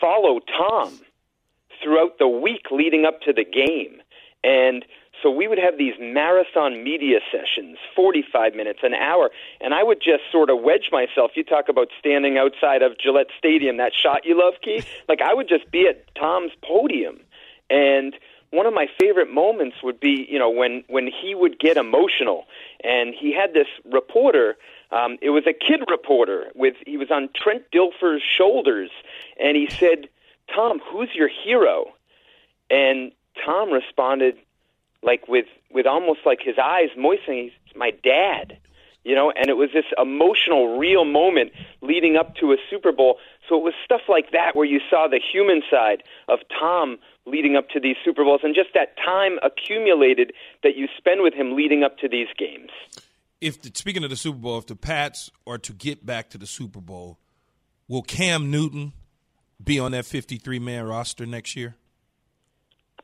[0.00, 0.98] follow Tom
[1.82, 4.02] throughout the week leading up to the game.
[4.42, 4.84] And
[5.22, 9.98] so we would have these marathon media sessions, 45 minutes, an hour, and I would
[9.98, 11.32] just sort of wedge myself.
[11.34, 14.82] You talk about standing outside of Gillette Stadium, that shot you love, Key?
[15.08, 17.20] Like I would just be at Tom's podium.
[17.70, 18.14] And
[18.50, 22.46] one of my favorite moments would be, you know, when when he would get emotional,
[22.82, 24.56] and he had this reporter.
[24.92, 28.90] Um, it was a kid reporter with he was on Trent Dilfer's shoulders,
[29.38, 30.08] and he said,
[30.52, 31.92] "Tom, who's your hero?"
[32.70, 33.12] And
[33.44, 34.36] Tom responded,
[35.02, 37.52] like with with almost like his eyes moistening.
[37.76, 38.58] My dad,
[39.04, 39.30] you know.
[39.30, 41.52] And it was this emotional, real moment
[41.82, 43.18] leading up to a Super Bowl.
[43.48, 47.56] So it was stuff like that where you saw the human side of Tom leading
[47.56, 51.54] up to these Super Bowls, and just that time accumulated that you spend with him
[51.54, 52.70] leading up to these games.
[53.40, 56.38] If the, speaking of the Super Bowl, if the Pats are to get back to
[56.38, 57.18] the Super Bowl,
[57.88, 58.92] will Cam Newton
[59.62, 61.76] be on that 53 man roster next year?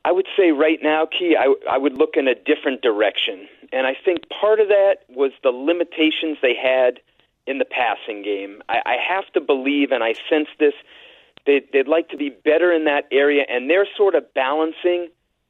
[0.05, 3.47] I would say right now, Key, I, I would look in a different direction.
[3.73, 7.01] And I think part of that was the limitations they had
[7.45, 8.61] in the passing game.
[8.69, 10.73] I, I have to believe, and I sense this,
[11.47, 15.07] they, they'd like to be better in that area, and they're sort of balancing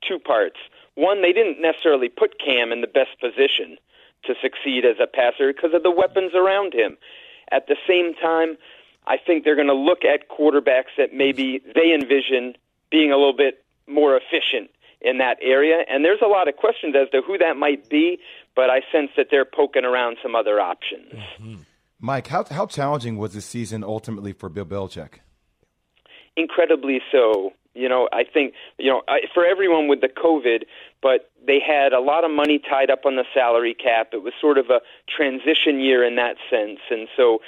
[0.08, 0.58] two parts.
[0.96, 3.78] One, they didn't necessarily put Cam in the best position
[4.24, 6.98] to succeed as a passer because of the weapons around him.
[7.52, 8.58] At the same time,
[9.06, 12.56] I think they're going to look at quarterbacks that maybe they envision
[12.90, 14.70] being a little bit more efficient
[15.02, 15.84] in that area.
[15.90, 18.20] And there's a lot of questions as to who that might be,
[18.56, 21.14] but I sense that they're poking around some other options.
[21.14, 21.56] Mm-hmm.
[22.00, 25.20] Mike, how how challenging was the season ultimately for Bill Belichick?
[26.38, 27.52] Incredibly so.
[27.74, 30.64] You know, I think, you know, I, for everyone with the COVID,
[31.02, 34.10] but they had a lot of money tied up on the salary cap.
[34.14, 36.80] It was sort of a transition year in that sense.
[36.90, 37.40] And so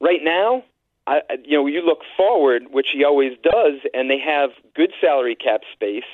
[0.00, 0.64] right now,
[1.06, 5.34] I, you know, you look forward, which he always does, and they have good salary
[5.34, 6.04] cap space.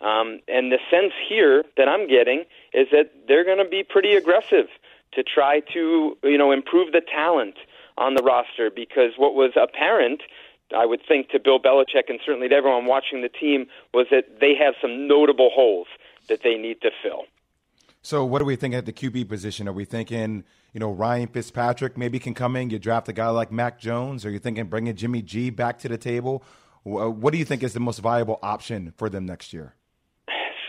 [0.00, 4.14] Um, and the sense here that I'm getting is that they're going to be pretty
[4.14, 4.66] aggressive
[5.12, 7.56] to try to, you know, improve the talent
[7.96, 10.22] on the roster because what was apparent,
[10.74, 14.40] I would think, to Bill Belichick and certainly to everyone watching the team was that
[14.40, 15.86] they have some notable holes
[16.28, 17.24] that they need to fill.
[18.02, 19.68] So, what do we think at the QB position?
[19.68, 23.28] Are we thinking, you know, Ryan Fitzpatrick maybe can come in, you draft a guy
[23.28, 24.24] like Mac Jones?
[24.24, 26.44] Are you thinking bringing Jimmy G back to the table?
[26.84, 29.74] Uh, what do you think is the most viable option for them next year?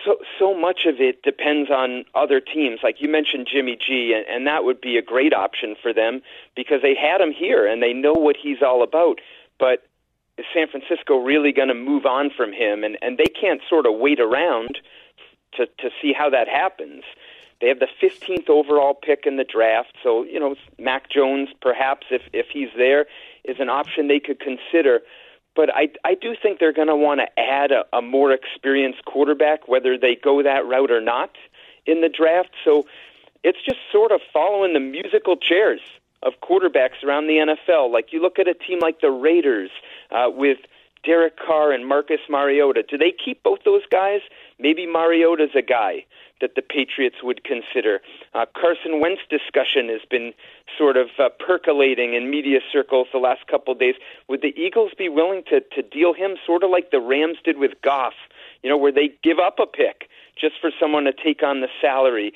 [0.07, 2.79] so so much of it depends on other teams.
[2.81, 6.21] Like you mentioned Jimmy G, and, and that would be a great option for them
[6.55, 9.19] because they had him here and they know what he's all about.
[9.59, 9.87] But
[10.37, 12.83] is San Francisco really going to move on from him?
[12.83, 14.79] And and they can't sort of wait around
[15.53, 17.03] to to see how that happens.
[17.59, 22.07] They have the 15th overall pick in the draft, so you know Mac Jones, perhaps
[22.11, 23.07] if if he's there,
[23.43, 25.01] is an option they could consider.
[25.55, 29.05] But I I do think they're going to want to add a, a more experienced
[29.05, 31.31] quarterback, whether they go that route or not
[31.87, 32.51] in the draft.
[32.63, 32.85] So
[33.43, 35.81] it's just sort of following the musical chairs
[36.23, 37.91] of quarterbacks around the NFL.
[37.91, 39.69] Like you look at a team like the Raiders
[40.11, 40.57] uh, with
[41.03, 42.83] Derek Carr and Marcus Mariota.
[42.83, 44.21] Do they keep both those guys?
[44.59, 46.05] Maybe Mariota's a guy
[46.41, 48.01] that the Patriots would consider.
[48.33, 50.33] Uh, Carson Wentz discussion has been
[50.77, 53.95] sort of uh, percolating in media circles the last couple of days.
[54.27, 57.57] Would the Eagles be willing to to deal him sort of like the Rams did
[57.57, 58.13] with Goff?
[58.61, 61.69] You know, where they give up a pick just for someone to take on the
[61.81, 62.33] salary.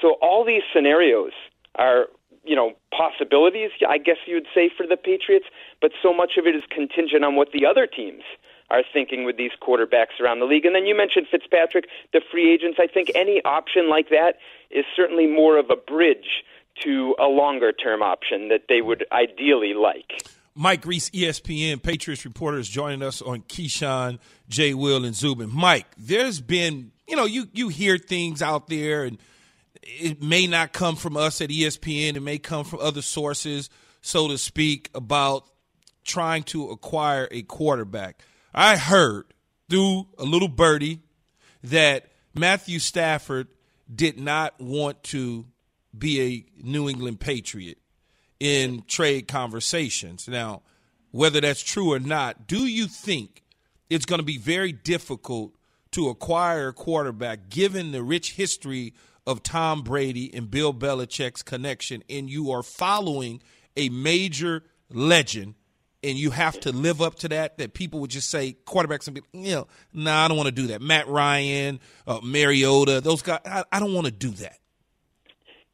[0.00, 1.32] So all these scenarios
[1.76, 2.06] are
[2.44, 5.46] you know possibilities i guess you would say for the patriots
[5.80, 8.22] but so much of it is contingent on what the other teams
[8.70, 10.64] are thinking with these quarterbacks around the league.
[10.64, 12.78] And then you mentioned fitzpatrick the free agents.
[12.80, 14.34] I think any option like that
[14.70, 16.44] is certainly more of a bridge
[16.84, 20.24] to a longer term option that they would ideally like.
[20.54, 25.50] Mike Reiss, ESPN Patriots reporter, is joining us on Keyshawn, Jay Will, and Zubin.
[25.52, 29.18] Mike, there's been, you know, you you hear things out there, and
[29.82, 32.16] it may not come from us at ESPN.
[32.16, 35.44] It may come from other sources, so to speak, about
[36.04, 38.22] trying to acquire a quarterback.
[38.54, 39.26] I heard
[39.68, 41.00] through a little birdie
[41.62, 43.48] that Matthew Stafford
[43.92, 45.46] did not want to
[45.96, 47.78] be a New England Patriot
[48.38, 50.28] in trade conversations.
[50.28, 50.62] Now,
[51.10, 53.42] whether that's true or not, do you think
[53.88, 55.54] it's going to be very difficult
[55.92, 58.94] to acquire a quarterback given the rich history
[59.26, 63.42] of Tom Brady and Bill Belichick's connection, and you are following
[63.76, 65.54] a major legend
[66.02, 67.58] and you have to live up to that.
[67.58, 70.54] That people would just say quarterbacks and be, you know, nah, I don't want to
[70.54, 70.80] do that.
[70.80, 74.58] Matt Ryan, uh, Mariota, those guys, I, I don't want to do that.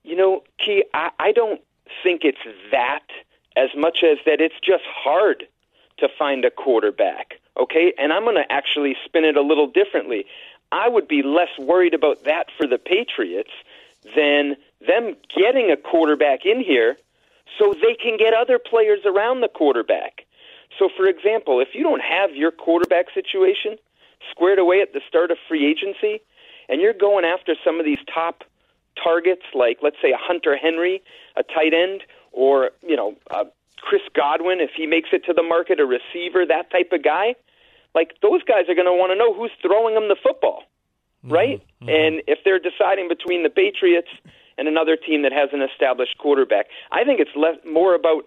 [0.02, 1.60] You know, Key, I, I don't
[2.02, 2.38] think it's
[2.70, 3.04] that
[3.56, 5.44] as much as that it's just hard
[5.98, 7.34] to find a quarterback.
[7.58, 10.26] Okay, and I'm going to actually spin it a little differently.
[10.72, 13.50] I would be less worried about that for the Patriots
[14.14, 14.56] than
[14.86, 16.96] them getting a quarterback in here
[17.58, 20.26] so they can get other players around the quarterback.
[20.78, 23.78] So, for example, if you don't have your quarterback situation
[24.30, 26.20] squared away at the start of free agency,
[26.68, 28.44] and you're going after some of these top
[29.02, 31.02] targets, like let's say a Hunter Henry,
[31.36, 32.02] a tight end,
[32.32, 33.44] or you know uh,
[33.80, 37.34] Chris Godwin, if he makes it to the market, a receiver, that type of guy,
[37.96, 40.62] like those guys are going to want to know who's throwing them the football,
[41.24, 41.64] right?
[41.80, 41.88] Mm-hmm.
[41.88, 44.12] And if they're deciding between the Patriots
[44.58, 46.66] and another team that has an established quarterback.
[46.92, 48.24] I think it's less more about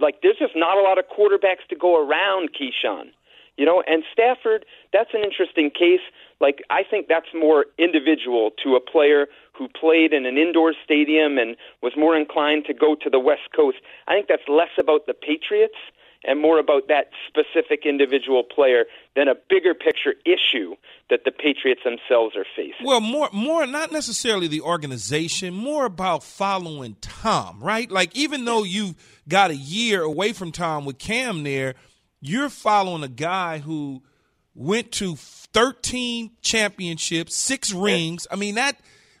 [0.00, 3.12] like there's just not a lot of quarterbacks to go around Keyshawn.
[3.56, 6.02] You know, and Stafford, that's an interesting case.
[6.40, 11.38] Like I think that's more individual to a player who played in an indoor stadium
[11.38, 13.78] and was more inclined to go to the West Coast.
[14.08, 15.78] I think that's less about the Patriots
[16.26, 20.74] and more about that specific individual player than a bigger picture issue
[21.10, 22.84] that the Patriots themselves are facing.
[22.84, 27.90] Well, more more not necessarily the organization, more about following Tom, right?
[27.90, 28.94] Like even though you've
[29.28, 31.74] got a year away from Tom with Cam there,
[32.20, 34.02] you're following a guy who
[34.54, 38.26] went to 13 championships, 6 rings.
[38.30, 38.78] I mean that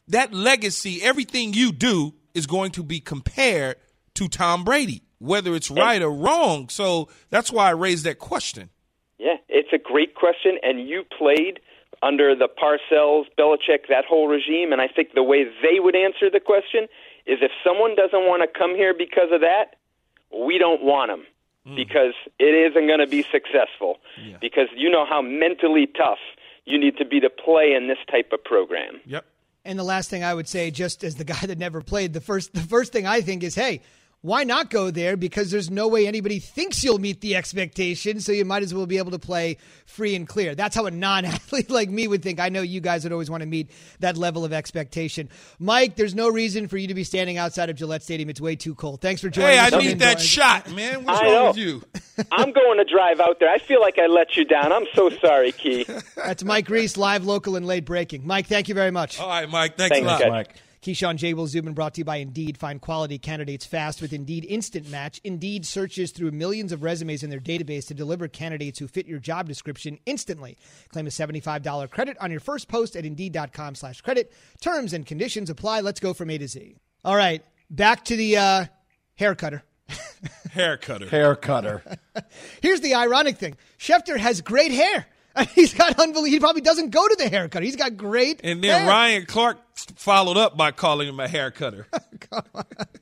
[0.08, 3.76] that legacy, everything you do is going to be compared
[4.14, 6.68] to Tom Brady whether it's right or wrong.
[6.68, 8.70] So that's why I raised that question.
[9.18, 11.60] Yeah, it's a great question, and you played
[12.02, 16.28] under the Parcells, Belichick, that whole regime, and I think the way they would answer
[16.30, 16.84] the question
[17.26, 19.76] is if someone doesn't want to come here because of that,
[20.30, 21.24] we don't want them
[21.66, 21.76] mm.
[21.76, 23.98] because it isn't going to be successful.
[24.22, 24.36] Yeah.
[24.40, 26.18] Because you know how mentally tough
[26.66, 29.00] you need to be to play in this type of program.
[29.06, 29.24] Yep.
[29.64, 32.20] And the last thing I would say, just as the guy that never played, the
[32.20, 33.80] first the first thing I think is, hey,
[34.24, 35.18] why not go there?
[35.18, 38.86] Because there's no way anybody thinks you'll meet the expectation, so you might as well
[38.86, 40.54] be able to play free and clear.
[40.54, 42.40] That's how a non athlete like me would think.
[42.40, 43.70] I know you guys would always want to meet
[44.00, 45.28] that level of expectation.
[45.58, 48.30] Mike, there's no reason for you to be standing outside of Gillette Stadium.
[48.30, 49.02] It's way too cold.
[49.02, 49.70] Thanks for joining hey, us.
[49.72, 51.04] Hey, I need that shot, man.
[51.04, 51.46] What's I wrong know.
[51.48, 51.82] with you?
[52.32, 53.50] I'm going to drive out there.
[53.50, 54.72] I feel like I let you down.
[54.72, 55.84] I'm so sorry, Key.
[56.16, 58.26] That's Mike Reiss, live, local, and late breaking.
[58.26, 59.20] Mike, thank you very much.
[59.20, 59.76] All right, Mike.
[59.76, 60.20] Thanks, Thanks a lot.
[60.22, 60.30] guys.
[60.30, 60.54] Mike.
[60.84, 61.32] Keyshawn J.
[61.32, 62.58] Will Zubin brought to you by Indeed.
[62.58, 65.18] Find quality candidates fast with Indeed Instant Match.
[65.24, 69.18] Indeed searches through millions of resumes in their database to deliver candidates who fit your
[69.18, 70.58] job description instantly.
[70.90, 74.30] Claim a $75 credit on your first post at Indeed.com slash credit.
[74.60, 75.80] Terms and conditions apply.
[75.80, 76.76] Let's go from A to Z.
[77.02, 78.64] All right, back to the uh,
[79.14, 79.62] hair cutter.
[80.50, 81.08] Hair cutter.
[81.08, 81.82] Hair cutter.
[82.60, 83.56] Here's the ironic thing.
[83.78, 85.06] Schefter has great hair.
[85.54, 86.24] He's got unbelievable.
[86.24, 87.62] He probably doesn't go to the haircut.
[87.62, 88.40] He's got great.
[88.44, 88.88] And then hair.
[88.88, 89.58] Ryan Clark
[89.96, 91.86] followed up by calling him a hair cutter.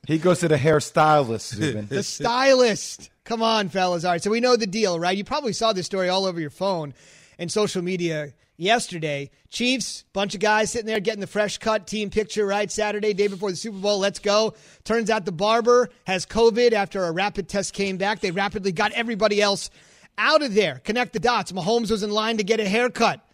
[0.05, 1.87] He goes to the hairstylist, Zubin.
[1.87, 3.09] the stylist.
[3.23, 4.03] Come on, fellas.
[4.03, 5.17] All right, so we know the deal, right?
[5.17, 6.93] You probably saw this story all over your phone
[7.39, 9.31] and social media yesterday.
[9.49, 12.69] Chiefs, bunch of guys sitting there getting the fresh cut team picture, right?
[12.69, 13.99] Saturday, day before the Super Bowl.
[13.99, 14.55] Let's go.
[14.83, 18.19] Turns out the barber has COVID after a rapid test came back.
[18.19, 19.69] They rapidly got everybody else
[20.17, 20.81] out of there.
[20.83, 21.51] Connect the dots.
[21.53, 23.25] Mahomes was in line to get a haircut.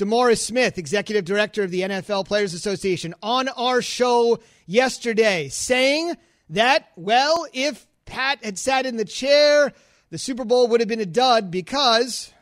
[0.00, 6.16] DeMaurice Smith, executive director of the NFL Players Association, on our show yesterday saying
[6.48, 9.74] that, well, if Pat had sat in the chair,
[10.08, 12.32] the Super Bowl would have been a dud because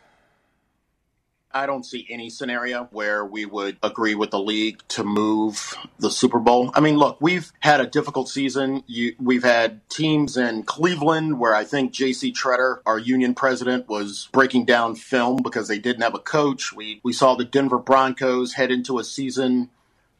[1.53, 6.11] I don't see any scenario where we would agree with the league to move the
[6.11, 6.71] Super Bowl.
[6.75, 8.85] I mean, look, we've had a difficult season.
[8.87, 12.33] You, we've had teams in Cleveland where I think J.C.
[12.33, 16.73] Tretter, our union president, was breaking down film because they didn't have a coach.
[16.73, 19.71] We we saw the Denver Broncos head into a season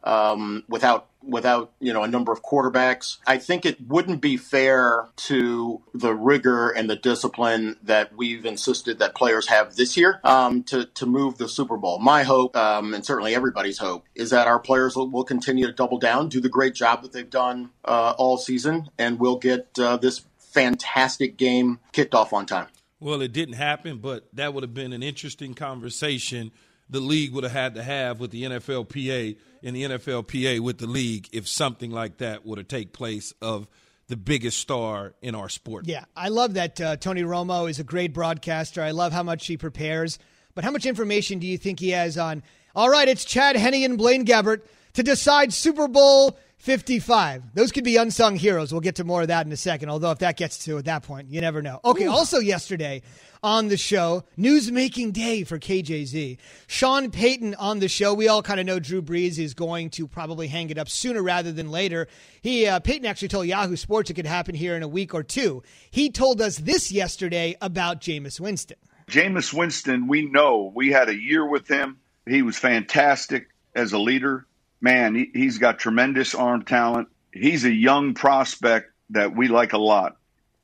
[0.05, 3.19] um, without without you know a number of quarterbacks.
[3.27, 8.99] I think it wouldn't be fair to the rigor and the discipline that we've insisted
[8.99, 11.99] that players have this year um, to to move the Super Bowl.
[11.99, 15.73] My hope, um, and certainly everybody's hope, is that our players will, will, continue to
[15.73, 19.69] double down, do the great job that they've done uh, all season, and we'll get
[19.79, 22.69] uh, this fantastic game kicked off on time.
[23.01, 26.51] Well, it didn't happen, but that would have been an interesting conversation
[26.91, 30.87] the league would have had to have with the NFLPA and the NFLPA with the
[30.87, 33.67] league if something like that would have take place of
[34.09, 35.87] the biggest star in our sport.
[35.87, 38.83] Yeah, I love that uh, Tony Romo is a great broadcaster.
[38.83, 40.19] I love how much he prepares.
[40.55, 42.43] But how much information do you think he has on?
[42.75, 44.63] All right, it's Chad Henne and Blaine Gabbert
[44.95, 47.55] to decide Super Bowl 55.
[47.55, 48.73] Those could be unsung heroes.
[48.73, 49.91] We'll get to more of that in a second.
[49.91, 51.81] Although if that gets to at that point, you never know.
[51.85, 52.05] Okay.
[52.07, 52.11] Ooh.
[52.11, 53.03] Also yesterday
[53.45, 56.37] on the show, news making day for KJZ.
[56.67, 58.13] Sean Payton on the show.
[58.13, 61.23] We all kind of know Drew Brees is going to probably hang it up sooner
[61.23, 62.09] rather than later.
[62.43, 65.23] He uh, Payton actually told Yahoo Sports it could happen here in a week or
[65.23, 65.63] two.
[65.93, 68.79] He told us this yesterday about Jameis Winston.
[69.09, 71.99] Jameis Winston, we know we had a year with him.
[72.27, 73.47] He was fantastic
[73.77, 74.45] as a leader
[74.81, 77.09] man, he, he's got tremendous arm talent.
[77.33, 80.17] He's a young prospect that we like a lot.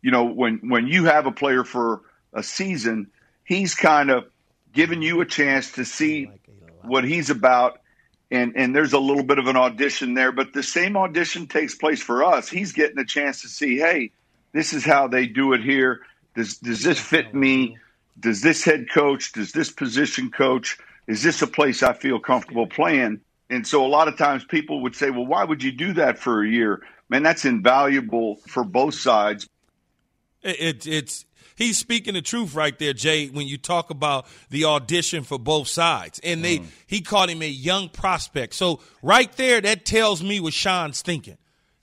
[0.02, 2.02] You know, when when you have a player for
[2.32, 3.10] a season,
[3.44, 4.24] he's kind of
[4.72, 6.30] giving you a chance to see
[6.82, 7.80] what he's about.
[8.30, 11.74] And, and there's a little bit of an audition there, but the same audition takes
[11.74, 12.48] place for us.
[12.48, 14.10] He's getting a chance to see, hey,
[14.52, 16.00] this is how they do it here.
[16.34, 17.78] Does does this fit me?
[18.18, 19.32] Does this head coach?
[19.32, 20.78] Does this position coach?
[21.06, 23.20] Is this a place I feel comfortable playing?
[23.50, 26.18] And so a lot of times people would say, well, why would you do that
[26.18, 26.82] for a year?
[27.08, 29.48] Man, that's invaluable for both sides.
[30.42, 31.24] It, it, it's
[31.54, 33.28] he's speaking the truth right there, Jay.
[33.28, 36.66] When you talk about the audition for both sides, and they mm.
[36.86, 38.54] he called him a young prospect.
[38.54, 41.36] So right there, that tells me what Sean's thinking.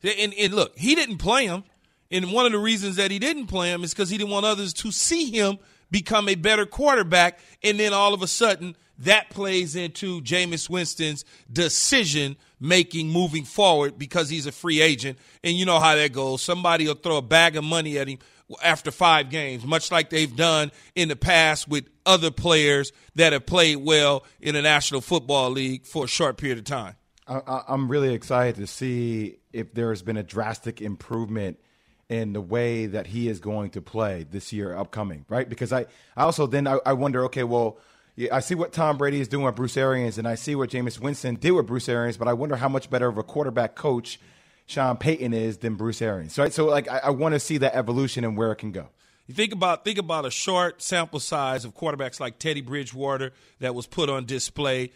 [0.04, 1.64] And, and look, he didn't play him,
[2.10, 4.46] and one of the reasons that he didn't play him is because he didn't want
[4.46, 5.60] others to see him
[5.92, 11.26] become a better quarterback, and then all of a sudden that plays into Jameis Winston's
[11.52, 15.18] decision making moving forward because he's a free agent.
[15.44, 16.42] And you know how that goes.
[16.42, 18.20] Somebody will throw a bag of money at him
[18.64, 23.46] after five games, much like they've done in the past with other players that have
[23.46, 26.96] played well in the National Football League for a short period of time.
[27.28, 31.60] I, am really excited to see if there has been a drastic improvement
[32.10, 35.48] in the way that he is going to play this year upcoming, right?
[35.48, 35.86] Because I,
[36.18, 37.80] I also then I, I wonder, okay, well–
[38.30, 41.00] I see what Tom Brady is doing with Bruce Arians, and I see what Jameis
[41.00, 44.20] Winston did with Bruce Arians, but I wonder how much better of a quarterback coach
[44.66, 46.38] Sean Payton is than Bruce Arians.
[46.38, 46.54] Right?
[46.54, 48.90] So, like, I, I want to see that evolution and where it can go.
[49.28, 53.74] You think about think about a short sample size of quarterbacks like Teddy Bridgewater that
[53.74, 54.92] was put on display,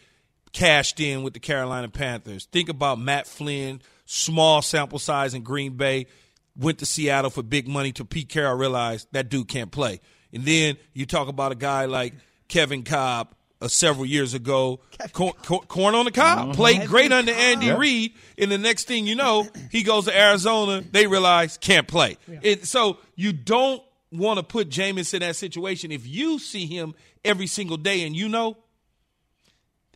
[0.52, 2.44] cashed in with the Carolina Panthers.
[2.46, 6.06] Think about Matt Flynn, small sample size in Green Bay,
[6.54, 7.92] went to Seattle for big money.
[7.92, 10.00] To Pete Carroll realized that dude can't play.
[10.32, 12.12] And then you talk about a guy like
[12.48, 13.28] Kevin Kolb
[13.60, 14.80] uh, several years ago.
[15.12, 16.38] Corn, corn, on the cob.
[16.38, 16.52] Mm-hmm.
[16.52, 17.78] Played Kevin great under Andy yep.
[17.78, 18.14] Reid.
[18.38, 20.82] And the next thing you know, he goes to Arizona.
[20.82, 22.16] They realize can't play.
[22.28, 22.38] Yeah.
[22.42, 23.82] It, so you don't
[24.12, 25.90] want to put Jameis in that situation.
[25.90, 26.94] If you see him
[27.24, 28.56] every single day and you know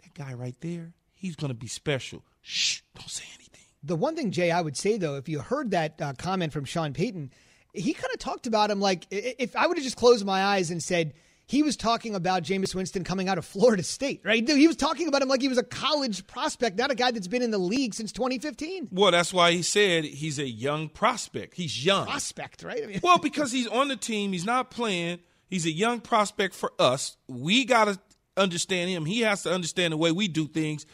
[0.03, 2.23] that guy right there, he's going to be special.
[2.43, 3.65] Shh, don't say anything.
[3.83, 6.65] The one thing, Jay, I would say though, if you heard that uh, comment from
[6.65, 7.31] Sean Payton,
[7.73, 10.71] he kind of talked about him like if I would have just closed my eyes
[10.71, 11.15] and said–
[11.51, 14.49] he was talking about Jameis Winston coming out of Florida State, right?
[14.49, 17.27] He was talking about him like he was a college prospect, not a guy that's
[17.27, 18.91] been in the league since 2015.
[18.93, 21.55] Well, that's why he said he's a young prospect.
[21.55, 22.07] He's young.
[22.07, 22.85] Prospect, right?
[22.85, 25.19] I mean, well, because he's on the team, he's not playing.
[25.49, 27.17] He's a young prospect for us.
[27.27, 27.99] We got to
[28.37, 29.05] understand him.
[29.05, 30.87] He has to understand the way we do things.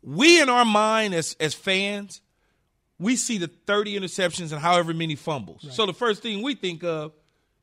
[0.00, 2.22] We, in our mind as, as fans,
[2.98, 5.64] we see the 30 interceptions and however many fumbles.
[5.64, 5.74] Right.
[5.74, 7.12] So the first thing we think of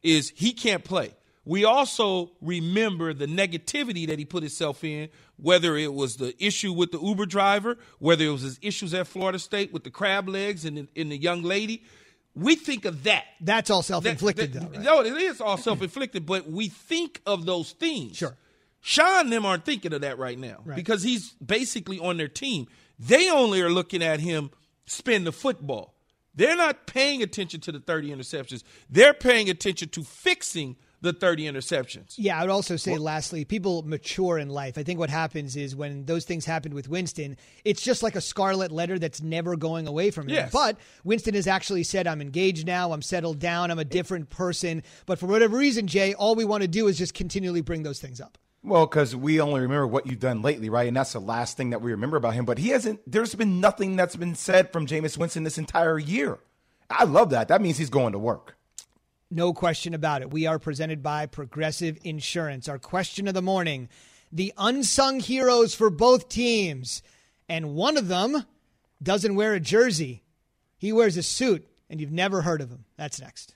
[0.04, 1.16] is he can't play
[1.46, 6.74] we also remember the negativity that he put himself in, whether it was the issue
[6.74, 10.28] with the Uber driver, whether it was his issues at Florida State with the crab
[10.28, 11.84] legs and the, and the young lady.
[12.36, 13.26] We think of that.
[13.42, 14.68] That's all self inflicted, though.
[14.68, 14.82] Right?
[14.82, 18.18] No, it is all self inflicted, but we think of those things.
[18.18, 18.36] Sure.
[18.82, 20.76] Sean and them aren't thinking of that right now right.
[20.76, 22.68] because he's basically on their team.
[22.98, 24.52] They only are looking at him
[24.86, 25.96] spin the football.
[26.36, 28.64] They're not paying attention to the 30 interceptions.
[28.90, 32.16] They're paying attention to fixing– the 30 interceptions.
[32.18, 34.78] Yeah, I would also say, well, lastly, people mature in life.
[34.78, 38.22] I think what happens is when those things happened with Winston, it's just like a
[38.22, 40.36] scarlet letter that's never going away from him.
[40.36, 40.52] Yes.
[40.52, 44.84] But Winston has actually said, I'm engaged now, I'm settled down, I'm a different person.
[45.06, 48.00] But for whatever reason, Jay, all we want to do is just continually bring those
[48.00, 48.38] things up.
[48.62, 50.88] Well, because we only remember what you've done lately, right?
[50.88, 52.44] And that's the last thing that we remember about him.
[52.44, 56.40] But he hasn't, there's been nothing that's been said from Jameis Winston this entire year.
[56.90, 57.48] I love that.
[57.48, 58.58] That means he's going to work.
[59.32, 60.32] No question about it.
[60.32, 62.68] We are presented by Progressive Insurance.
[62.68, 63.90] Our question of the morning
[64.32, 67.02] the unsung heroes for both teams.
[67.48, 68.46] And one of them
[69.02, 70.24] doesn't wear a jersey,
[70.78, 72.86] he wears a suit, and you've never heard of him.
[72.98, 73.56] That's next.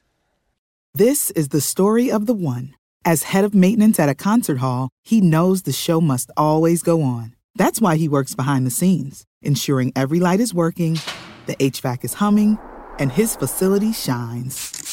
[0.94, 2.76] This is the story of the one.
[3.06, 7.02] As head of maintenance at a concert hall, he knows the show must always go
[7.02, 7.36] on.
[7.56, 10.98] That's why he works behind the scenes, ensuring every light is working,
[11.46, 12.58] the HVAC is humming,
[12.98, 14.93] and his facility shines.